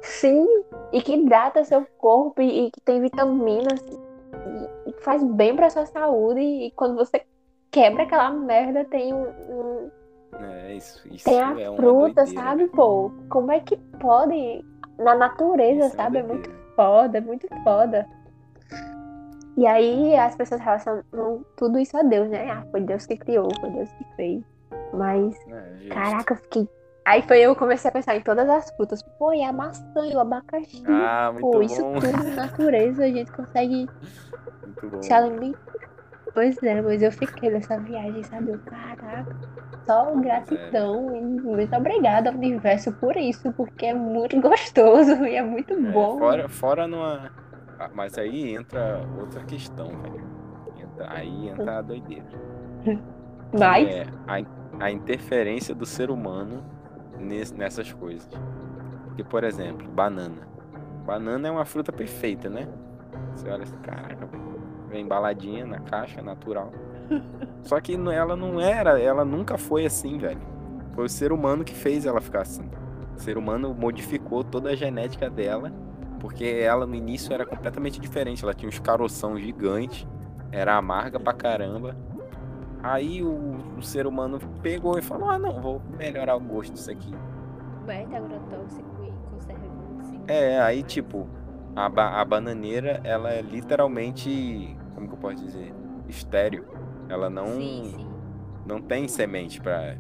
Sim, 0.02 0.46
e 0.92 1.02
que 1.02 1.16
hidrata 1.16 1.64
seu 1.64 1.86
corpo 1.98 2.42
e, 2.42 2.68
e 2.68 2.72
que 2.72 2.82
tem 2.82 3.02
vitaminas 3.02 3.80
e, 3.82 4.90
e 4.90 4.94
faz 5.02 5.24
bem 5.24 5.56
pra 5.56 5.70
sua 5.70 5.86
saúde. 5.86 6.40
E 6.42 6.72
quando 6.72 6.96
você 6.96 7.24
quebra 7.72 8.04
aquela 8.04 8.30
merda, 8.32 8.86
tem 8.86 9.14
um, 9.14 9.28
um- 9.50 9.92
É, 10.40 10.74
isso, 10.76 11.08
isso 11.14 11.26
tem 11.26 11.42
a 11.42 11.52
é 11.52 11.76
fruta, 11.76 12.24
doideira, 12.24 12.26
sabe, 12.42 12.68
pô? 12.68 13.12
Como 13.30 13.52
é 13.52 13.60
que 13.60 13.78
pode 14.00 14.64
na 14.98 15.16
natureza, 15.16 15.88
Isso 15.88 15.96
é 15.96 16.04
sabe? 16.04 16.18
É 16.20 16.24
muito 16.24 16.44
doideira. 16.50 16.74
foda, 16.76 17.18
é 17.18 17.22
muito 17.22 17.48
foda. 17.64 18.06
E 19.58 19.66
aí 19.66 20.16
as 20.18 20.36
pessoas 20.36 20.60
relacionam 20.60 21.46
tudo 21.56 21.80
isso 21.80 21.98
a 21.98 22.04
Deus, 22.04 22.30
né? 22.30 22.50
Ah, 22.52 22.66
foi 22.72 22.82
Deus 22.82 23.06
que 23.06 23.16
criou, 23.16 23.48
foi 23.62 23.70
Deus 23.70 23.90
que 23.94 24.04
fez. 24.18 24.44
Mas 24.98 25.36
É. 25.48 25.88
Caraca, 25.90 26.34
eu 26.34 26.38
fiquei. 26.38 26.70
Aí 27.06 27.22
foi 27.22 27.40
eu 27.42 27.54
que 27.54 27.60
comecei 27.60 27.88
a 27.90 27.92
pensar 27.94 28.16
em 28.16 28.22
todas 28.22 28.50
as 28.50 28.70
frutas. 28.72 29.02
Pô, 29.20 29.32
e 29.32 29.44
a 29.44 29.54
maçã 29.54 30.08
e 30.08 30.16
o 30.16 30.20
abacaxi. 30.20 30.84
Ah, 30.88 31.30
muito 31.32 31.42
Pô, 31.46 31.62
isso 31.62 31.82
bom. 31.82 32.00
tudo 32.00 32.18
na 32.24 32.36
natureza 32.48 33.04
a 33.04 33.08
gente 33.08 33.32
consegue 33.32 33.88
Muito 34.66 34.90
bom. 34.90 35.02
se 35.04 35.14
alimentar. 35.14 35.60
Pois 36.34 36.62
é, 36.64 36.82
mas 36.82 37.02
eu 37.02 37.12
fiquei 37.12 37.50
nessa 37.52 37.78
viagem, 37.80 38.24
sabe? 38.24 38.50
Eu, 38.50 38.60
caraca, 38.66 39.26
só 39.86 40.16
gratidão 40.16 41.16
e 41.16 41.22
muito 41.22 41.76
obrigada 41.76 42.30
ao 42.32 42.36
universo 42.36 42.92
por 42.94 43.16
isso, 43.16 43.54
porque 43.54 43.86
é 43.86 43.94
muito 43.94 44.42
gostoso 44.42 45.12
e 45.28 45.36
é 45.36 45.44
muito 45.44 45.74
É, 45.76 45.92
bom. 45.92 46.18
fora, 46.18 46.50
fora 46.50 46.88
numa. 46.88 47.32
Ah, 47.80 47.90
Mas 47.94 48.18
aí 48.18 48.56
entra 48.56 49.00
outra 49.20 49.42
questão, 49.44 49.90
velho. 49.90 50.26
Entra- 50.78 51.08
aí 51.12 51.50
entra 51.50 51.78
a 51.78 51.82
doideira. 51.82 52.26
Mas, 53.54 53.88
É 53.88 54.06
a, 54.28 54.40
a 54.80 54.92
interferência 54.92 55.74
do 55.74 55.86
ser 55.86 56.10
humano 56.10 56.64
nes- 57.20 57.52
nessas 57.52 57.92
coisas. 57.94 58.28
Porque, 59.08 59.24
por 59.24 59.44
exemplo, 59.44 59.88
banana. 59.88 60.48
Banana 61.06 61.48
é 61.48 61.52
uma 61.52 61.66
fruta 61.66 61.92
perfeita, 61.92 62.50
né? 62.50 62.68
Você 63.34 63.50
olha 63.50 63.64
assim, 63.64 63.78
caraca. 63.78 64.28
Vem 64.90 65.04
embaladinha 65.04 65.66
na 65.66 65.80
caixa, 65.80 66.22
natural. 66.22 66.72
Só 67.64 67.80
que 67.80 67.94
ela 67.94 68.36
não 68.36 68.60
era, 68.60 69.00
ela 69.00 69.24
nunca 69.24 69.58
foi 69.58 69.86
assim, 69.86 70.18
velho. 70.18 70.42
Foi 70.94 71.06
o 71.06 71.10
ser 71.10 71.32
humano 71.32 71.64
que 71.64 71.74
fez 71.74 72.06
ela 72.06 72.22
ficar 72.22 72.42
assim. 72.42 72.70
O 73.16 73.20
ser 73.20 73.38
humano 73.38 73.74
modificou 73.74 74.44
toda 74.44 74.70
a 74.72 74.76
genética 74.76 75.30
dela, 75.30 75.72
porque 76.20 76.46
ela 76.46 76.86
no 76.86 76.96
início 76.96 77.34
era 77.34 77.46
completamente 77.46 78.00
diferente. 78.00 78.44
Ela 78.44 78.54
tinha 78.54 78.68
uns 78.70 78.80
caroção 78.80 79.38
gigantes, 79.38 80.08
era 80.52 80.76
amarga 80.76 81.20
pra 81.20 81.34
caramba. 81.34 81.96
Aí 82.86 83.24
o, 83.24 83.56
o 83.80 83.82
ser 83.82 84.06
humano 84.06 84.40
pegou 84.62 85.00
e 85.00 85.02
falou: 85.02 85.28
Ah, 85.28 85.40
não, 85.40 85.60
vou 85.60 85.82
melhorar 85.98 86.36
o 86.36 86.40
gosto 86.40 86.74
disso 86.74 86.92
aqui. 86.92 87.12
Beta 87.84 88.18
agrotóxico 88.18 89.04
e 89.04 89.12
conservante. 89.34 90.22
É, 90.28 90.62
aí 90.62 90.84
tipo, 90.84 91.28
a, 91.76 91.90
ba 91.90 92.22
a 92.22 92.24
bananeira, 92.24 93.02
ela 93.04 93.32
é 93.32 93.42
literalmente, 93.42 94.78
como 94.94 95.08
que 95.08 95.14
eu 95.16 95.18
posso 95.18 95.36
dizer? 95.38 95.74
Estéreo. 96.08 96.64
Ela 97.10 97.28
não, 97.28 97.48
Sim, 97.48 97.92
sim. 97.96 98.08
não 98.68 98.80
tem 98.80 99.08
semente 99.08 99.60
para 99.60 99.98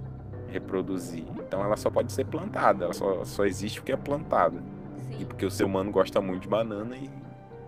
reproduzir. 0.47 1.25
Então 1.39 1.63
ela 1.63 1.77
só 1.77 1.89
pode 1.89 2.11
ser 2.11 2.25
plantada. 2.25 2.85
Ela 2.85 2.93
só, 2.93 3.25
só 3.25 3.45
existe 3.45 3.79
porque 3.81 3.93
é 3.93 3.97
plantada. 3.97 4.61
E 5.09 5.17
Sim. 5.17 5.25
porque 5.25 5.43
o 5.45 5.49
ser 5.49 5.63
humano 5.63 5.91
gosta 5.91 6.21
muito 6.21 6.43
de 6.43 6.47
banana 6.47 6.95
e. 6.95 7.09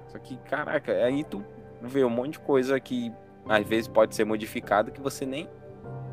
Só 0.10 0.19
que, 0.19 0.38
caraca, 0.38 0.91
aí 0.91 1.23
tu 1.23 1.43
vê 1.82 2.03
um 2.03 2.10
monte 2.10 2.34
de 2.34 2.39
coisa 2.39 2.80
que 2.80 3.12
às 3.49 3.65
vezes 3.65 3.88
pode 3.88 4.15
ser 4.15 4.25
modificada 4.25 4.91
que 4.91 5.01
você 5.01 5.25
nem, 5.25 5.49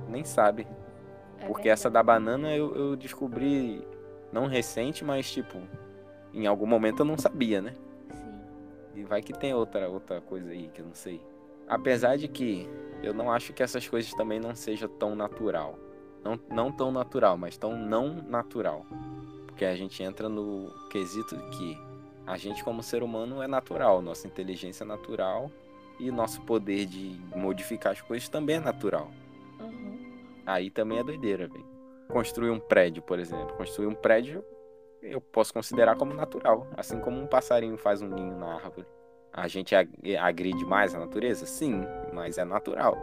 nem 0.09 0.25
sabe. 0.25 0.67
É 1.41 1.47
Porque 1.47 1.69
essa 1.69 1.91
da 1.91 2.03
banana 2.03 2.55
eu, 2.55 2.75
eu 2.75 2.97
descobri 2.97 3.87
não 4.33 4.47
recente, 4.47 5.05
mas 5.05 5.31
tipo, 5.31 5.59
em 6.33 6.47
algum 6.47 6.67
momento 6.67 7.01
eu 7.01 7.07
não 7.07 7.19
sabia, 7.19 7.61
né? 7.61 7.75
Sim. 8.11 9.01
E 9.01 9.05
vai 9.05 9.21
que 9.21 9.33
tem 9.33 9.53
outra, 9.53 9.89
outra 9.89 10.21
coisa 10.21 10.51
aí 10.51 10.69
que 10.69 10.81
eu 10.81 10.87
não 10.87 10.95
sei. 10.95 11.21
Apesar 11.67 12.17
de 12.17 12.29
que 12.29 12.69
eu 13.03 13.13
não 13.13 13.31
acho 13.33 13.53
que 13.53 13.63
essas 13.63 13.87
coisas 13.89 14.13
também 14.15 14.39
não 14.39 14.55
sejam 14.55 14.89
tão 14.89 15.15
natural. 15.15 15.79
Não, 16.23 16.39
não 16.51 16.73
tão 16.73 16.91
natural, 16.91 17.37
mas 17.37 17.57
tão 17.57 17.77
não 17.77 18.15
natural. 18.15 18.87
Porque 19.47 19.65
a 19.65 19.77
gente 19.77 20.03
entra 20.03 20.29
no 20.29 20.71
quesito 20.91 21.37
que 21.51 21.79
a 22.27 22.37
gente 22.39 22.65
como 22.65 22.83
ser 22.83 23.03
humano 23.03 23.43
é 23.43 23.47
natural, 23.47 24.01
nossa 24.01 24.27
inteligência 24.27 24.85
é 24.85 24.87
natural 24.87 25.51
e 25.99 26.11
nosso 26.11 26.41
poder 26.43 26.87
de 26.87 27.19
modificar 27.35 27.93
as 27.93 28.01
coisas 28.01 28.29
também 28.29 28.57
é 28.57 28.61
natural. 28.61 29.11
Uhum. 29.61 29.99
Aí 30.47 30.71
também 30.71 30.99
é 30.99 31.05
doideira, 31.05 31.47
velho. 31.47 31.67
Construir 32.09 32.51
um 32.51 32.61
prédio, 32.61 33.03
por 33.03 33.19
exemplo. 33.19 33.57
Construir 33.57 33.87
um 33.87 33.95
prédio 33.95 34.45
eu 35.03 35.21
posso 35.21 35.53
considerar 35.53 35.97
como 35.97 36.15
natural. 36.15 36.67
Assim 36.77 36.99
como 37.01 37.21
um 37.21 37.27
passarinho 37.27 37.77
faz 37.77 38.01
um 38.01 38.09
ninho 38.09 38.37
na 38.37 38.55
árvore. 38.55 38.87
A 39.33 39.47
gente 39.49 39.75
ag- 39.75 40.17
agride 40.17 40.65
mais 40.65 40.95
a 40.95 40.99
natureza? 40.99 41.45
Sim, 41.45 41.83
mas 42.13 42.39
é 42.39 42.45
natural. 42.45 42.97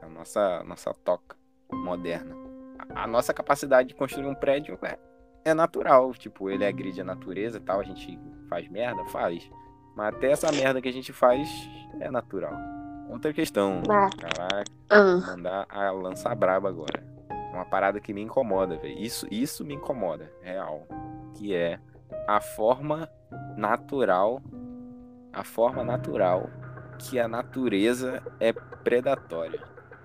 É 0.00 0.06
a 0.06 0.08
nossa, 0.08 0.62
nossa 0.64 0.94
toca 0.94 1.36
moderna. 1.72 2.34
A, 2.94 3.04
a 3.04 3.06
nossa 3.06 3.34
capacidade 3.34 3.88
de 3.88 3.94
construir 3.94 4.26
um 4.26 4.34
prédio 4.34 4.78
é, 4.82 4.98
é 5.44 5.52
natural. 5.54 6.12
Tipo, 6.14 6.48
ele 6.48 6.64
agride 6.64 7.00
a 7.00 7.04
natureza 7.04 7.58
e 7.58 7.60
tal. 7.60 7.80
A 7.80 7.84
gente 7.84 8.18
faz 8.48 8.68
merda? 8.68 9.04
Faz. 9.06 9.50
Mas 9.94 10.14
até 10.14 10.30
essa 10.32 10.50
merda 10.52 10.80
que 10.80 10.88
a 10.88 10.92
gente 10.92 11.12
faz 11.12 11.48
é 12.00 12.10
natural. 12.10 12.52
Outra 13.08 13.32
questão. 13.32 13.82
Ah. 13.88 14.10
Caraca 14.16 14.64
Ah. 14.90 15.16
mandar 15.26 15.66
a 15.68 15.90
lança 15.90 16.34
braba 16.34 16.68
agora. 16.68 17.02
Uma 17.52 17.64
parada 17.64 18.00
que 18.00 18.12
me 18.12 18.20
incomoda, 18.22 18.76
velho. 18.76 18.98
Isso, 18.98 19.26
isso 19.30 19.64
me 19.64 19.74
incomoda, 19.74 20.32
real. 20.42 20.86
Que 21.34 21.54
é 21.54 21.78
a 22.26 22.40
forma 22.40 23.08
natural, 23.56 24.40
a 25.32 25.44
forma 25.44 25.84
natural 25.84 26.50
que 26.98 27.18
a 27.18 27.28
natureza 27.28 28.22
é 28.40 28.52
predatória. 28.52 29.60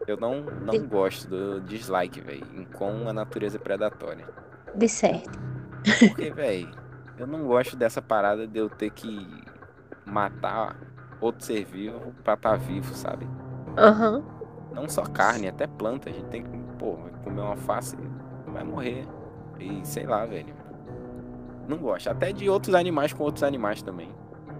Eu 0.07 0.17
não, 0.17 0.41
não 0.41 0.73
Sim. 0.73 0.87
gosto 0.87 1.27
do 1.27 1.61
dislike, 1.61 2.19
velho, 2.21 2.45
em 2.55 2.65
como 2.65 3.07
a 3.09 3.13
natureza 3.13 3.57
é 3.57 3.59
predatória. 3.59 4.25
De 4.75 4.87
certo. 4.87 5.29
Porque, 6.07 6.31
velho, 6.31 6.69
eu 7.17 7.25
não 7.27 7.45
gosto 7.47 7.75
dessa 7.75 8.01
parada 8.01 8.47
de 8.47 8.57
eu 8.59 8.69
ter 8.69 8.89
que 8.91 9.27
matar 10.09 10.75
outro 11.21 11.45
ser 11.45 11.65
vivo 11.65 12.13
pra 12.23 12.33
estar 12.33 12.57
vivo, 12.57 12.93
sabe? 12.93 13.27
Aham. 13.77 14.23
Não 14.73 14.87
só 14.87 15.03
carne, 15.03 15.47
até 15.47 15.67
planta. 15.67 16.09
A 16.09 16.13
gente 16.13 16.27
tem 16.27 16.43
que, 16.43 16.57
pô, 16.77 16.97
comer 17.23 17.41
uma 17.41 17.57
face, 17.57 17.97
vai 18.47 18.63
morrer. 18.63 19.07
E 19.59 19.81
sei 19.83 20.05
lá, 20.05 20.25
velho. 20.25 20.53
Não 21.67 21.77
gosto. 21.77 22.09
Até 22.09 22.31
de 22.31 22.49
outros 22.49 22.73
animais 22.73 23.13
com 23.13 23.23
outros 23.23 23.43
animais 23.43 23.81
também. 23.81 24.09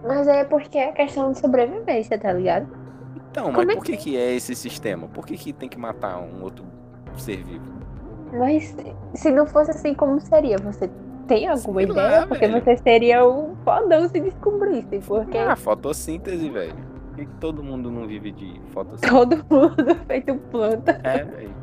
Mas 0.04 0.28
é 0.28 0.44
porque 0.44 0.78
é 0.78 0.92
questão 0.92 1.32
de 1.32 1.40
sobrevivência, 1.40 2.18
tá 2.18 2.32
ligado? 2.32 2.68
Então, 3.16 3.52
mas 3.52 3.68
é 3.68 3.76
por 3.76 3.84
que, 3.84 3.98
que 3.98 4.18
é 4.18 4.34
esse 4.34 4.56
sistema? 4.56 5.08
Por 5.08 5.26
que, 5.26 5.38
que 5.38 5.54
tem 5.54 5.70
que 5.70 5.78
matar 5.78 6.20
um 6.20 6.42
outro 6.44 6.66
ser 7.18 7.44
vivo? 7.44 7.66
Mas 8.34 8.76
se 9.14 9.32
não 9.32 9.46
fosse 9.46 9.72
assim, 9.72 9.94
como 9.94 10.20
seria? 10.20 10.58
Você 10.58 10.90
tem 11.30 11.48
alguma 11.48 11.82
Sei 11.82 11.92
lá, 11.92 12.08
ideia? 12.08 12.28
porque 12.28 12.48
velho. 12.48 12.62
você 12.66 12.76
seria 12.78 13.26
um 13.28 13.56
fodão 13.64 14.08
se 14.10 14.20
descobrisse. 14.20 15.00
Porque 15.08 15.38
Ah, 15.38 15.56
fotossíntese, 15.56 16.50
velho. 16.50 16.74
Por 17.10 17.16
que, 17.16 17.26
que 17.26 17.34
todo 17.36 17.64
mundo 17.64 17.90
não 17.90 18.06
vive 18.08 18.32
de 18.32 18.60
fotossíntese? 18.72 19.14
todo 19.14 19.38
mundo 19.50 19.96
feito 20.08 20.36
planta. 20.52 21.00
É, 21.04 21.24
velho. 21.24 21.54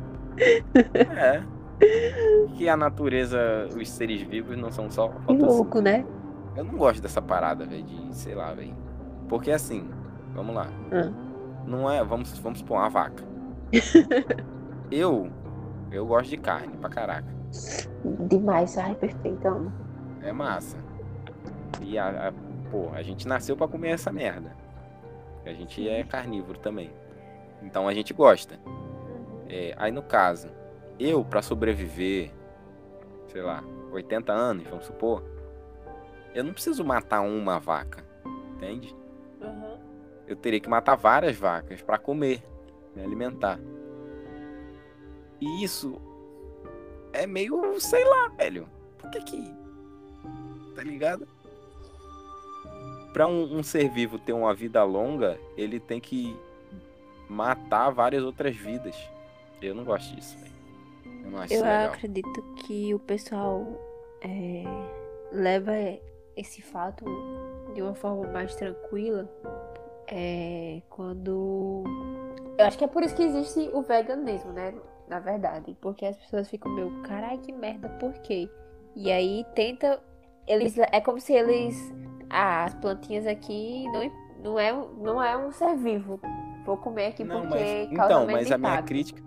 É. 0.95 1.43
Que 2.55 2.67
a 2.67 2.75
natureza, 2.75 3.67
os 3.79 3.87
seres 3.89 4.21
vivos 4.21 4.57
não 4.57 4.71
são 4.71 4.89
só 4.89 5.09
Que 5.09 5.13
fotossíntese. 5.21 5.45
louco, 5.57 5.79
né? 5.81 6.03
Eu 6.55 6.63
não 6.63 6.73
gosto 6.75 7.01
dessa 7.01 7.21
parada, 7.21 7.65
velho, 7.65 7.83
de, 7.83 8.15
sei 8.15 8.33
lá, 8.33 8.51
velho. 8.53 8.73
Porque 9.29 9.51
assim, 9.51 9.87
vamos 10.33 10.55
lá. 10.55 10.67
Ah. 10.91 11.11
Não 11.67 11.89
é, 11.91 12.03
vamos, 12.03 12.35
vamos 12.39 12.59
supor, 12.59 12.77
uma 12.77 12.89
vaca. 12.89 13.23
eu, 14.91 15.29
eu 15.91 16.05
gosto 16.05 16.29
de 16.29 16.37
carne 16.37 16.75
pra 16.77 16.89
caraca. 16.89 17.36
Demais. 18.27 18.77
Ai, 18.77 18.95
perfeito. 18.95 19.47
Amo. 19.47 19.71
É 20.21 20.31
massa. 20.31 20.77
E 21.81 21.97
a, 21.97 22.29
a- 22.29 22.33
pô, 22.71 22.89
a 22.93 23.01
gente 23.01 23.27
nasceu 23.27 23.55
pra 23.55 23.67
comer 23.67 23.89
essa 23.91 24.11
merda. 24.11 24.55
A 25.45 25.53
gente 25.53 25.87
é 25.87 26.03
carnívoro 26.03 26.59
também. 26.59 26.91
Então 27.61 27.87
a 27.87 27.93
gente 27.93 28.13
gosta. 28.13 28.59
É, 29.49 29.73
aí 29.77 29.91
no 29.91 30.01
caso, 30.03 30.49
eu 30.99 31.23
pra 31.23 31.41
sobreviver, 31.41 32.31
sei 33.31 33.41
lá, 33.41 33.63
80 33.91 34.33
anos, 34.33 34.67
vamos 34.67 34.85
supor, 34.85 35.23
eu 36.35 36.43
não 36.43 36.51
preciso 36.51 36.83
matar 36.83 37.21
uma 37.21 37.57
vaca, 37.57 38.03
entende? 38.55 38.93
Uhum. 39.41 39.77
eu 40.27 40.35
teria 40.35 40.59
que 40.59 40.67
matar 40.67 40.95
várias 40.95 41.37
vacas 41.37 41.81
para 41.81 41.97
comer, 41.97 42.43
me 42.93 43.01
alimentar. 43.01 43.57
E 45.39 45.63
isso 45.63 46.01
é 47.17 47.27
meio, 47.27 47.79
sei 47.79 48.03
lá, 48.05 48.29
velho. 48.29 48.67
Por 48.97 49.09
que 49.09 49.21
que. 49.21 49.55
Tá 50.75 50.83
ligado? 50.83 51.27
Pra 53.11 53.27
um, 53.27 53.57
um 53.57 53.63
ser 53.63 53.89
vivo 53.89 54.19
ter 54.19 54.33
uma 54.33 54.53
vida 54.53 54.83
longa, 54.83 55.39
ele 55.57 55.79
tem 55.79 55.99
que 55.99 56.37
matar 57.27 57.89
várias 57.89 58.23
outras 58.23 58.55
vidas. 58.55 58.95
Eu 59.61 59.73
não 59.73 59.83
gosto 59.83 60.15
disso, 60.15 60.37
velho. 60.37 60.53
Eu 61.25 61.31
não 61.31 61.39
acho 61.39 61.53
Eu 61.53 61.63
legal. 61.63 61.85
acredito 61.87 62.43
que 62.57 62.93
o 62.93 62.99
pessoal 62.99 63.65
é, 64.21 64.63
leva 65.31 65.73
esse 66.35 66.61
fato 66.61 67.05
de 67.73 67.81
uma 67.81 67.95
forma 67.95 68.27
mais 68.31 68.55
tranquila 68.55 69.27
é, 70.07 70.81
quando. 70.89 71.83
Eu 72.57 72.65
acho 72.65 72.77
que 72.77 72.83
é 72.83 72.87
por 72.87 73.01
isso 73.03 73.15
que 73.15 73.23
existe 73.23 73.69
o 73.73 73.81
veganismo, 73.81 74.51
né? 74.51 74.73
Na 75.07 75.19
verdade. 75.19 75.75
Porque 75.81 76.05
as 76.05 76.17
pessoas 76.17 76.49
ficam 76.49 76.71
meio, 76.73 77.01
carai, 77.03 77.37
que 77.37 77.51
merda, 77.51 77.89
por 77.99 78.13
quê? 78.19 78.49
E 78.95 79.11
aí 79.11 79.45
tenta. 79.55 80.01
Eles, 80.47 80.77
é 80.77 80.99
como 81.01 81.19
se 81.19 81.33
eles. 81.33 81.93
Ah, 82.29 82.65
as 82.65 82.73
plantinhas 82.75 83.25
aqui 83.25 83.85
não, 83.91 84.11
não, 84.43 84.59
é, 84.59 84.71
não 84.97 85.23
é 85.23 85.37
um 85.37 85.51
ser 85.51 85.75
vivo. 85.77 86.19
Vou 86.65 86.75
comer 86.77 87.07
aqui 87.07 87.23
Não, 87.23 87.41
porque 87.41 87.55
mas, 87.57 87.91
então, 87.91 88.25
mas 88.25 88.51
a 88.51 88.57
minha 88.57 88.71
impacto. 88.73 88.87
crítica, 88.87 89.23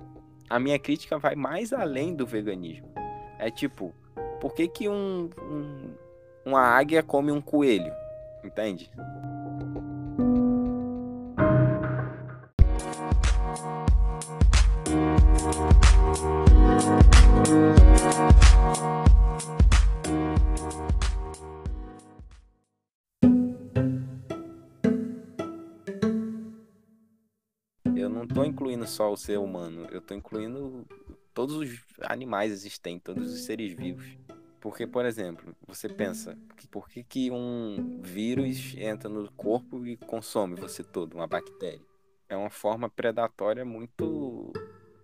a 0.50 0.58
minha 0.58 0.78
crítica 0.78 1.18
vai 1.18 1.34
mais 1.34 1.72
além 1.72 2.14
do 2.14 2.26
veganismo. 2.26 2.90
É 3.38 3.50
tipo, 3.50 3.94
por 4.40 4.54
que 4.54 4.68
que 4.68 4.86
um, 4.88 5.30
um- 5.40 5.94
uma 6.44 6.60
águia 6.60 7.02
come 7.02 7.32
um 7.32 7.40
coelho? 7.40 7.92
Entende? 8.44 8.90
Incluindo 28.80 28.86
só 28.86 29.12
o 29.12 29.16
ser 29.16 29.38
humano, 29.38 29.86
eu 29.90 30.00
tô 30.00 30.14
incluindo 30.14 30.86
todos 31.34 31.56
os 31.56 31.84
animais 32.02 32.52
existentes, 32.52 33.02
todos 33.02 33.32
os 33.32 33.44
seres 33.44 33.72
vivos. 33.72 34.06
Porque, 34.60 34.86
por 34.86 35.06
exemplo, 35.06 35.54
você 35.66 35.88
pensa, 35.88 36.36
por 36.70 36.88
que, 36.88 37.02
que 37.02 37.30
um 37.30 38.00
vírus 38.02 38.74
entra 38.76 39.08
no 39.08 39.30
corpo 39.32 39.86
e 39.86 39.96
consome 39.96 40.54
você 40.54 40.84
todo, 40.84 41.14
uma 41.14 41.26
bactéria? 41.26 41.80
é 42.28 42.36
uma 42.36 42.50
forma 42.50 42.88
predatória 42.88 43.64
muito. 43.64 44.52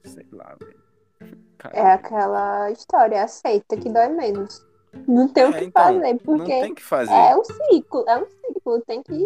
sei 0.04 0.26
lá, 0.32 0.56
velho. 0.60 0.86
É 1.72 1.80
aquela 1.80 2.70
história, 2.70 3.24
aceita 3.24 3.76
que 3.76 3.88
dói 3.88 4.08
menos. 4.08 4.64
Não 5.08 5.26
tem 5.26 5.44
o 5.44 5.48
é, 5.48 5.58
que 5.58 5.64
então, 5.64 5.82
fazer, 5.82 6.12
Não 6.12 6.18
porque 6.18 6.60
tem 6.60 6.74
que 6.74 6.82
fazer. 6.82 7.12
é 7.12 7.34
um 7.34 7.42
ciclo, 7.42 8.04
é 8.06 8.18
um 8.18 8.26
ciclo, 8.26 8.80
tem 8.86 9.02
que. 9.02 9.18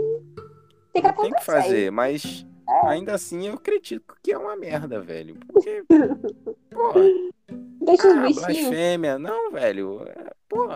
Tem 0.93 1.03
que 1.03 1.09
Não 1.09 1.15
tem 1.17 1.33
que 1.33 1.45
fazer, 1.45 1.91
mas 1.91 2.47
ainda 2.85 3.15
assim 3.15 3.47
eu 3.49 3.55
acredito 3.55 4.15
que 4.23 4.33
é 4.33 4.39
uma 4.39 4.57
merda, 4.57 5.01
velho. 5.01 5.37
Porque, 5.47 5.85
pô, 6.71 6.93
Deixa 7.83 8.09
os 8.09 8.15
ah, 8.15 8.23
bichinhos. 8.27 8.45
blasfêmia. 8.69 9.19
Não, 9.19 9.51
velho. 9.51 10.05
é, 10.07 10.33
Pô, 10.49 10.69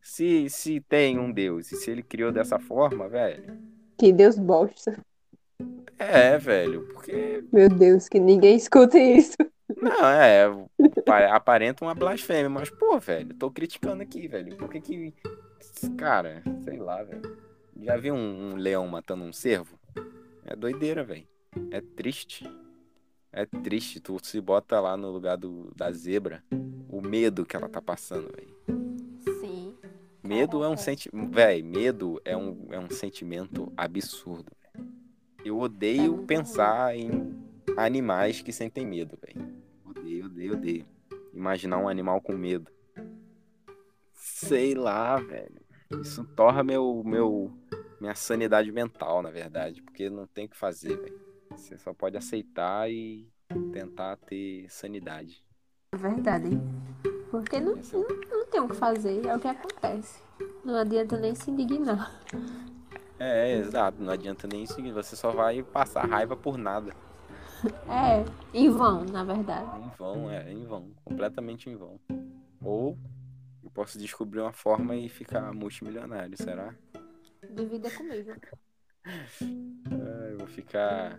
se, 0.00 0.48
se 0.50 0.80
tem 0.80 1.18
um 1.18 1.30
Deus 1.30 1.70
e 1.72 1.76
se 1.76 1.90
ele 1.90 2.02
criou 2.02 2.32
dessa 2.32 2.58
forma, 2.58 3.08
velho. 3.08 3.58
Que 3.98 4.12
Deus 4.12 4.38
bosta. 4.38 4.96
É, 5.98 6.38
velho, 6.38 6.86
porque. 6.92 7.44
Meu 7.52 7.68
Deus, 7.68 8.08
que 8.08 8.18
ninguém 8.20 8.56
escute 8.56 8.96
isso. 8.98 9.36
Não, 9.76 10.06
é. 10.08 10.46
pa- 11.04 11.34
Aparenta 11.34 11.84
uma 11.84 11.94
blasfêmia, 11.94 12.48
mas, 12.48 12.70
pô, 12.70 12.98
velho, 12.98 13.34
tô 13.34 13.50
criticando 13.50 14.02
aqui, 14.02 14.26
velho. 14.28 14.56
Por 14.56 14.70
que 14.70 14.80
que. 14.80 15.14
Cara, 15.96 16.42
sei 16.64 16.78
lá, 16.78 17.02
velho. 17.02 17.36
Já 17.80 17.96
viu 17.96 18.14
um, 18.14 18.52
um 18.52 18.56
leão 18.56 18.86
matando 18.88 19.24
um 19.24 19.32
cervo? 19.32 19.78
É 20.44 20.56
doideira, 20.56 21.04
velho. 21.04 21.26
É 21.70 21.80
triste. 21.80 22.50
É 23.32 23.44
triste. 23.46 24.00
Tu 24.00 24.18
se 24.22 24.40
bota 24.40 24.80
lá 24.80 24.96
no 24.96 25.10
lugar 25.10 25.36
do, 25.36 25.72
da 25.74 25.90
zebra. 25.92 26.42
O 26.88 27.00
medo 27.00 27.44
que 27.44 27.56
ela 27.56 27.68
tá 27.68 27.80
passando, 27.80 28.30
velho. 28.34 28.56
Sim. 29.40 29.76
Medo 30.22 30.56
é 30.56 30.68
um 30.68 30.70
Caraca. 30.70 30.82
sentimento. 30.82 31.30
Véi, 31.30 31.62
medo 31.62 32.20
é 32.24 32.36
um, 32.36 32.66
é 32.70 32.78
um 32.78 32.90
sentimento 32.90 33.72
absurdo. 33.76 34.52
Eu 35.44 35.58
odeio 35.58 36.22
É 36.22 36.26
pensar 36.26 36.96
em 36.96 37.10
animais 37.76 38.42
que 38.42 38.52
sentem 38.52 38.86
medo, 38.86 39.16
velho. 39.22 39.54
Odeio, 39.84 40.26
odeio, 40.26 40.52
odeio. 40.54 40.86
Imaginar 41.32 41.78
um 41.78 41.88
animal 41.88 42.20
com 42.20 42.32
medo. 42.32 42.70
Sei 44.12 44.74
lá, 44.74 45.16
velho. 45.16 45.60
Isso 46.02 46.24
torra 46.24 46.62
meu, 46.62 47.02
meu, 47.04 47.52
minha 48.00 48.14
sanidade 48.14 48.70
mental, 48.72 49.22
na 49.22 49.30
verdade. 49.30 49.80
Porque 49.82 50.10
não 50.10 50.26
tem 50.26 50.46
o 50.46 50.48
que 50.48 50.56
fazer, 50.56 50.96
velho. 50.98 51.27
Você 51.58 51.76
só 51.76 51.92
pode 51.92 52.16
aceitar 52.16 52.88
e 52.90 53.28
tentar 53.72 54.16
ter 54.16 54.70
sanidade. 54.70 55.44
É 55.92 55.96
verdade. 55.96 56.48
Porque 57.30 57.58
não, 57.60 57.72
é 57.72 57.96
o- 57.96 58.30
não 58.30 58.46
tem 58.46 58.60
o 58.60 58.68
que 58.68 58.76
fazer, 58.76 59.26
é 59.26 59.36
o 59.36 59.40
que 59.40 59.48
acontece. 59.48 60.22
Não 60.64 60.76
adianta 60.76 61.18
nem 61.18 61.34
se 61.34 61.50
indignar. 61.50 62.10
É, 63.18 63.52
exato. 63.58 64.00
Não 64.00 64.12
adianta 64.12 64.46
nem 64.46 64.62
isso. 64.62 64.80
Você 64.92 65.16
só 65.16 65.32
vai 65.32 65.62
passar 65.62 66.06
raiva 66.06 66.36
por 66.36 66.56
nada. 66.56 66.92
É, 67.88 68.24
em 68.56 68.70
vão, 68.70 69.04
na 69.04 69.24
verdade. 69.24 69.68
Em 69.80 69.88
vão, 69.98 70.30
é, 70.30 70.50
em 70.52 70.64
vão. 70.64 70.92
Completamente 71.04 71.68
em 71.68 71.76
vão. 71.76 71.98
Ou 72.62 72.96
eu 73.64 73.70
posso 73.70 73.98
descobrir 73.98 74.40
uma 74.40 74.52
forma 74.52 74.94
e 74.94 75.08
ficar 75.08 75.52
multimilionário, 75.52 76.36
será? 76.36 76.74
Divida 77.50 77.90
comigo. 77.90 78.32
É, 79.90 80.32
eu 80.32 80.38
vou 80.38 80.46
ficar. 80.48 81.18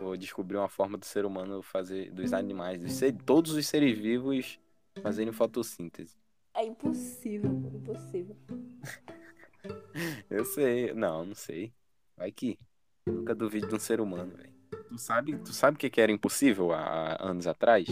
Vou 0.00 0.16
descobrir 0.16 0.56
uma 0.56 0.68
forma 0.68 0.96
do 0.96 1.04
ser 1.04 1.24
humano 1.24 1.62
fazer. 1.62 2.10
dos 2.10 2.32
animais, 2.32 2.80
dos 2.80 2.92
ser- 2.92 3.12
todos 3.24 3.52
os 3.52 3.66
seres 3.66 3.96
vivos 3.98 4.58
fazerem 5.02 5.32
fotossíntese. 5.32 6.16
É 6.54 6.64
impossível, 6.64 7.50
impossível. 7.74 8.36
Eu 10.30 10.44
sei. 10.44 10.92
Não, 10.94 11.24
não 11.24 11.34
sei. 11.34 11.72
Vai 12.16 12.32
que. 12.32 12.58
Nunca 13.06 13.34
duvido 13.34 13.66
de 13.68 13.74
um 13.74 13.78
ser 13.78 14.00
humano, 14.00 14.32
velho. 14.36 14.50
Tu 14.88 14.98
sabe, 14.98 15.36
tu 15.38 15.52
sabe 15.52 15.76
o 15.76 15.78
que 15.78 15.90
que 15.90 16.00
era 16.00 16.10
impossível 16.12 16.72
há 16.72 16.80
há 17.14 17.28
anos 17.30 17.46
atrás? 17.46 17.86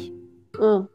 Hum, 0.59 0.87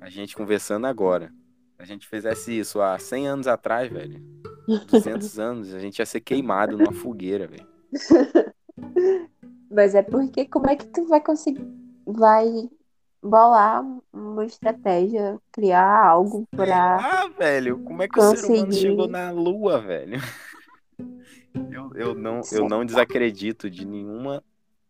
A 0.00 0.08
gente 0.08 0.36
conversando 0.36 0.86
agora. 0.86 1.32
Se 1.76 1.82
a 1.82 1.84
gente 1.84 2.06
fizesse 2.08 2.58
isso 2.58 2.80
há 2.80 2.98
100 2.98 3.26
anos 3.28 3.46
atrás, 3.46 3.90
velho. 3.90 4.20
200 4.86 5.38
anos, 5.38 5.72
a 5.74 5.78
gente 5.78 5.98
ia 5.98 6.06
ser 6.06 6.20
queimado 6.20 6.76
numa 6.76 6.92
fogueira, 6.92 7.46
velho. 7.46 7.66
Mas 9.70 9.94
é 9.94 10.02
porque 10.02 10.46
como 10.46 10.68
é 10.68 10.76
que 10.76 10.86
tu 10.86 11.06
vai 11.06 11.20
conseguir. 11.20 11.64
Vai 12.06 12.46
bolar 13.22 13.84
uma 14.12 14.44
estratégia, 14.44 15.38
criar 15.52 16.06
algo 16.06 16.46
pra. 16.50 16.96
Ah, 16.98 17.28
velho, 17.38 17.78
como 17.84 18.02
é 18.02 18.08
que 18.08 18.18
o 18.18 18.22
ser 18.22 18.44
humano 18.44 18.72
chegou 18.72 19.06
na 19.06 19.30
lua, 19.30 19.80
velho? 19.80 20.18
Eu, 21.70 21.92
eu, 21.94 22.14
não, 22.14 22.40
eu 22.52 22.68
não 22.68 22.84
desacredito 22.84 23.70
de 23.70 23.86
nenhuma 23.86 24.42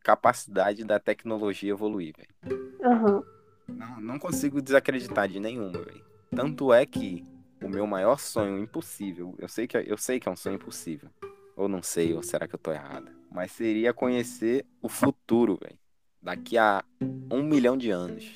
capacidade 0.03 0.83
da 0.85 0.99
tecnologia 0.99 1.71
evoluir, 1.71 2.15
velho. 2.17 2.61
Aham. 2.83 3.23
Não, 3.69 4.01
não 4.01 4.19
consigo 4.19 4.63
desacreditar 4.63 5.29
de 5.29 5.39
nenhuma, 5.41 5.73
velho. 5.73 6.05
Tanto 6.35 6.73
é 6.73 6.87
que 6.87 7.25
o 7.63 7.69
meu 7.69 7.87
maior 7.87 8.19
sonho 8.19 8.59
impossível, 8.59 9.35
eu 9.39 9.49
sei 9.49 9.67
que 9.67 9.77
é- 9.77 9.85
eu 9.87 9.99
sei 9.99 10.19
que 10.19 10.29
é 10.29 10.33
um 10.33 10.37
sonho 10.37 10.57
impossível. 10.57 11.11
Ou 11.57 11.69
não 11.69 11.83
sei, 11.83 12.15
ou 12.15 12.23
será 12.23 12.49
que 12.49 12.55
eu 12.55 12.59
tô 12.59 12.73
errado? 12.73 13.11
Mas 13.31 13.53
seria 13.53 13.93
conhecer 13.93 14.67
o 14.83 14.89
futuro, 14.89 15.57
velho. 15.63 15.79
Daqui 16.21 16.59
a 16.59 16.85
um 17.31 17.43
milhão 17.43 17.77
de 17.77 17.91
anos. 17.91 18.29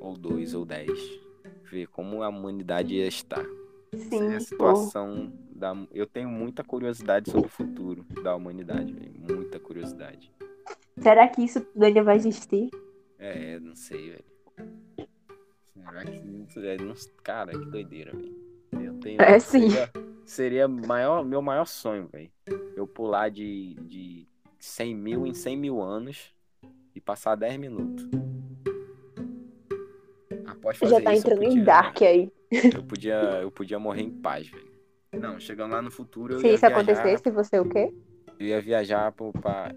Ou 0.00 0.16
dois, 0.16 0.52
ou 0.52 0.64
dez. 0.64 0.90
Ver 1.70 1.86
como 1.86 2.22
a 2.22 2.28
humanidade 2.28 2.94
ia 2.94 3.06
estar. 3.06 3.44
Essa 3.92 4.14
é 4.16 4.36
a 4.36 4.40
Sim, 4.40 4.56
pô. 4.56 4.74
situação 4.74 5.32
da. 5.54 5.74
Eu 5.92 6.06
tenho 6.06 6.28
muita 6.28 6.64
curiosidade 6.64 7.30
sobre 7.30 7.46
o 7.46 7.50
futuro 7.50 8.04
da 8.22 8.34
humanidade, 8.34 8.92
velho. 8.92 9.14
Muita 9.16 9.60
curiosidade. 9.60 10.32
Será 10.98 11.28
que 11.28 11.42
isso 11.44 11.60
tudo 11.60 11.84
ainda 11.84 12.02
vai 12.02 12.16
existir? 12.16 12.68
É, 13.18 13.60
não 13.60 13.76
sei, 13.76 14.10
velho. 14.10 14.24
Será 15.74 16.04
que. 16.04 16.66
é, 16.66 16.76
Cara, 17.22 17.52
que 17.52 17.64
doideira, 17.66 18.12
velho. 18.12 18.36
Eu 18.82 18.94
tenho. 18.98 19.22
É, 19.22 19.38
sim. 19.38 19.70
Seria, 19.70 19.90
seria 20.24 20.68
maior, 20.68 21.24
meu 21.24 21.40
maior 21.40 21.66
sonho, 21.66 22.08
velho. 22.08 22.30
Eu 22.76 22.86
pular 22.86 23.30
de, 23.30 23.74
de 23.82 24.26
100 24.62 24.94
mil 24.94 25.26
em 25.26 25.34
100 25.34 25.56
mil 25.56 25.82
anos 25.82 26.32
e 26.94 27.00
passar 27.00 27.34
10 27.34 27.56
minutos. 27.58 28.08
Após 30.46 30.78
fazer 30.78 30.94
Já 30.94 31.00
tá 31.02 31.12
isso, 31.12 31.26
entrando 31.26 31.42
em 31.42 31.48
podia- 31.48 31.64
Dark 31.64 32.02
aí. 32.02 32.32
Eu 32.74 32.82
podia, 32.84 33.14
eu 33.42 33.50
podia 33.50 33.78
morrer 33.80 34.02
em 34.02 34.10
paz, 34.10 34.48
velho. 34.48 34.70
Não, 35.18 35.40
chegando 35.40 35.72
lá 35.72 35.82
no 35.82 35.90
futuro, 35.90 36.34
eu 36.34 36.38
Se 36.40 36.48
isso 36.48 36.58
viajar, 36.60 36.76
acontecesse, 36.76 37.30
você 37.30 37.58
o 37.58 37.68
quê? 37.68 37.92
eu 38.38 38.46
ia 38.46 38.60
viajar 38.60 39.10
pro, 39.12 39.32
pra... 39.32 39.74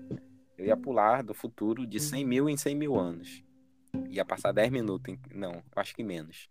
Eu 0.57 0.65
ia 0.67 0.77
pular 0.77 1.23
do 1.23 1.33
futuro 1.33 1.85
de 1.87 1.99
100 1.99 2.23
mil 2.23 2.47
em 2.49 2.55
100 2.55 2.75
mil 2.75 2.95
anos. 2.95 3.43
Ia 4.09 4.23
passar 4.23 4.51
10 4.51 4.69
minutos. 4.71 5.13
em- 5.13 5.19
Não, 5.33 5.63
acho 5.75 5.95
que 5.95 6.03
menos. 6.03 6.49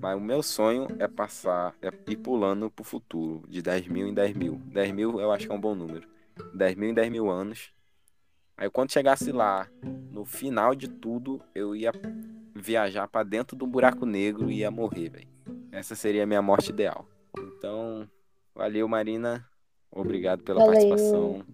Mas 0.00 0.16
o 0.16 0.20
meu 0.20 0.42
sonho 0.42 0.86
é 0.98 1.06
passar, 1.08 1.74
é 1.82 1.90
ir 2.10 2.16
pulando 2.16 2.70
pro 2.70 2.84
futuro, 2.84 3.42
de 3.48 3.60
10 3.60 3.86
mil 3.88 4.06
em 4.06 4.14
10 4.14 4.34
mil. 4.36 4.54
10 4.66 4.92
mil 4.92 5.20
eu 5.20 5.30
acho 5.32 5.46
que 5.46 5.52
é 5.52 5.54
um 5.54 5.60
bom 5.60 5.74
número. 5.74 6.08
10 6.54 6.76
mil 6.76 6.90
em 6.90 6.94
10 6.94 7.10
mil 7.10 7.30
anos. 7.30 7.72
Aí 8.56 8.68
quando 8.68 8.92
chegasse 8.92 9.32
lá, 9.32 9.68
no 10.10 10.24
final 10.24 10.74
de 10.74 10.88
tudo, 10.88 11.42
eu 11.54 11.74
ia 11.74 11.92
viajar 12.54 13.08
pra 13.08 13.22
dentro 13.22 13.56
do 13.56 13.66
buraco 13.66 14.04
negro 14.04 14.50
e 14.50 14.58
ia 14.58 14.70
morrer, 14.70 15.08
velho. 15.08 15.28
Essa 15.72 15.94
seria 15.94 16.24
a 16.24 16.26
minha 16.26 16.42
morte 16.42 16.70
ideal. 16.70 17.06
Então, 17.38 18.08
valeu, 18.54 18.86
Marina. 18.88 19.46
Obrigado 19.90 20.42
pela 20.42 20.60
Valeu. 20.60 20.74
participação. 20.74 21.44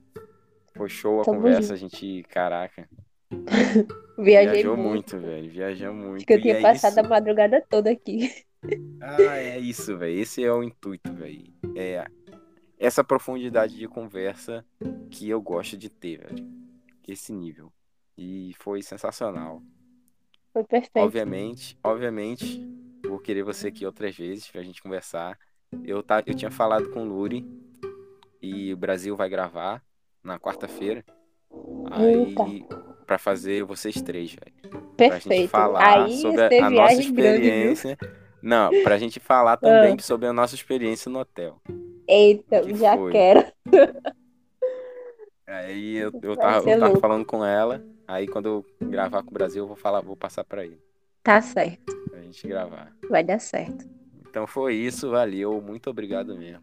Foi 0.74 0.88
show 0.88 1.20
a 1.20 1.24
Tamo 1.24 1.36
conversa, 1.38 1.74
a 1.74 1.76
gente, 1.76 2.22
caraca. 2.28 2.88
Viajei 4.18 4.52
Viajou 4.54 4.76
muito. 4.76 5.16
muito, 5.16 5.18
velho. 5.18 5.50
Viajamos 5.50 6.04
muito. 6.04 6.16
Acho 6.16 6.26
que 6.26 6.32
eu 6.32 6.38
E 6.38 6.42
tinha 6.42 6.54
é 6.58 6.62
passado 6.62 6.92
isso. 6.92 7.00
a 7.00 7.08
madrugada 7.08 7.64
toda 7.68 7.90
aqui. 7.90 8.30
Ah, 9.00 9.36
é 9.38 9.58
isso, 9.58 9.96
velho. 9.96 10.18
Esse 10.18 10.42
é 10.44 10.52
o 10.52 10.62
intuito, 10.62 11.12
velho. 11.12 11.44
É 11.76 12.04
essa 12.78 13.02
profundidade 13.02 13.76
de 13.76 13.88
conversa 13.88 14.64
que 15.10 15.28
eu 15.28 15.40
gosto 15.40 15.76
de 15.76 15.88
ter, 15.88 16.18
velho. 16.18 16.46
Esse 17.06 17.32
nível. 17.32 17.72
E 18.16 18.54
foi 18.58 18.82
sensacional. 18.82 19.62
Foi 20.52 20.64
perfeito. 20.64 21.04
Obviamente, 21.04 21.78
obviamente, 21.82 22.66
vou 23.06 23.18
querer 23.18 23.42
você 23.42 23.68
aqui 23.68 23.84
outras 23.84 24.16
vezes 24.16 24.48
pra 24.50 24.62
gente 24.62 24.82
conversar. 24.82 25.38
Eu, 25.84 26.02
tá, 26.02 26.22
eu 26.26 26.34
tinha 26.34 26.50
falado 26.50 26.90
com 26.90 27.02
o 27.02 27.08
Luri 27.08 27.46
e 28.40 28.72
o 28.72 28.76
Brasil 28.76 29.16
vai 29.16 29.28
gravar 29.28 29.82
na 30.22 30.38
quarta-feira. 30.38 31.04
Aí, 31.90 32.34
pra 33.06 33.18
fazer 33.18 33.64
vocês 33.64 34.00
três, 34.02 34.34
velho. 34.34 34.80
Pra 34.96 35.10
gente 35.10 35.28
Perfeito. 35.28 35.50
falar 35.50 36.04
Aí 36.04 36.16
sobre 36.16 36.42
a, 36.42 36.66
a 36.66 36.70
nossa 36.70 36.94
viagem 36.94 37.12
grande, 37.12 37.46
experiência. 37.46 37.98
Não, 38.46 38.70
pra 38.84 38.96
gente 38.96 39.18
falar 39.18 39.56
também 39.56 39.94
Ah. 39.98 40.02
sobre 40.02 40.28
a 40.28 40.32
nossa 40.32 40.54
experiência 40.54 41.10
no 41.10 41.18
hotel. 41.18 41.60
Eita, 42.08 42.60
Que 42.62 42.76
já 42.76 42.96
foi? 42.96 43.10
quero. 43.10 43.44
Aí 45.46 45.96
eu, 45.96 46.12
eu 46.22 46.36
tava, 46.36 46.70
eu 46.70 46.78
tava 46.80 47.00
falando 47.00 47.24
com 47.24 47.44
ela. 47.44 47.84
Aí 48.06 48.26
quando 48.28 48.46
eu 48.46 48.64
gravar 48.88 49.22
com 49.22 49.30
o 49.30 49.34
Brasil, 49.34 49.64
eu 49.64 49.66
vou 49.66 49.76
falar, 49.76 50.00
vou 50.00 50.16
passar 50.16 50.44
pra 50.44 50.64
ele. 50.64 50.80
Tá 51.22 51.40
certo. 51.40 51.92
Pra 52.08 52.20
gente 52.20 52.46
gravar. 52.46 52.92
Vai 53.10 53.24
dar 53.24 53.40
certo. 53.40 53.84
Então 54.28 54.46
foi 54.46 54.74
isso, 54.74 55.10
valeu. 55.10 55.60
Muito 55.60 55.90
obrigado 55.90 56.36
mesmo. 56.36 56.62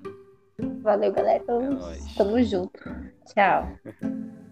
Valeu, 0.81 1.11
galera. 1.11 1.43
É 1.47 1.51
nóis. 1.69 2.15
Tamo 2.15 2.41
junto. 2.43 2.79
Tchau. 3.25 3.77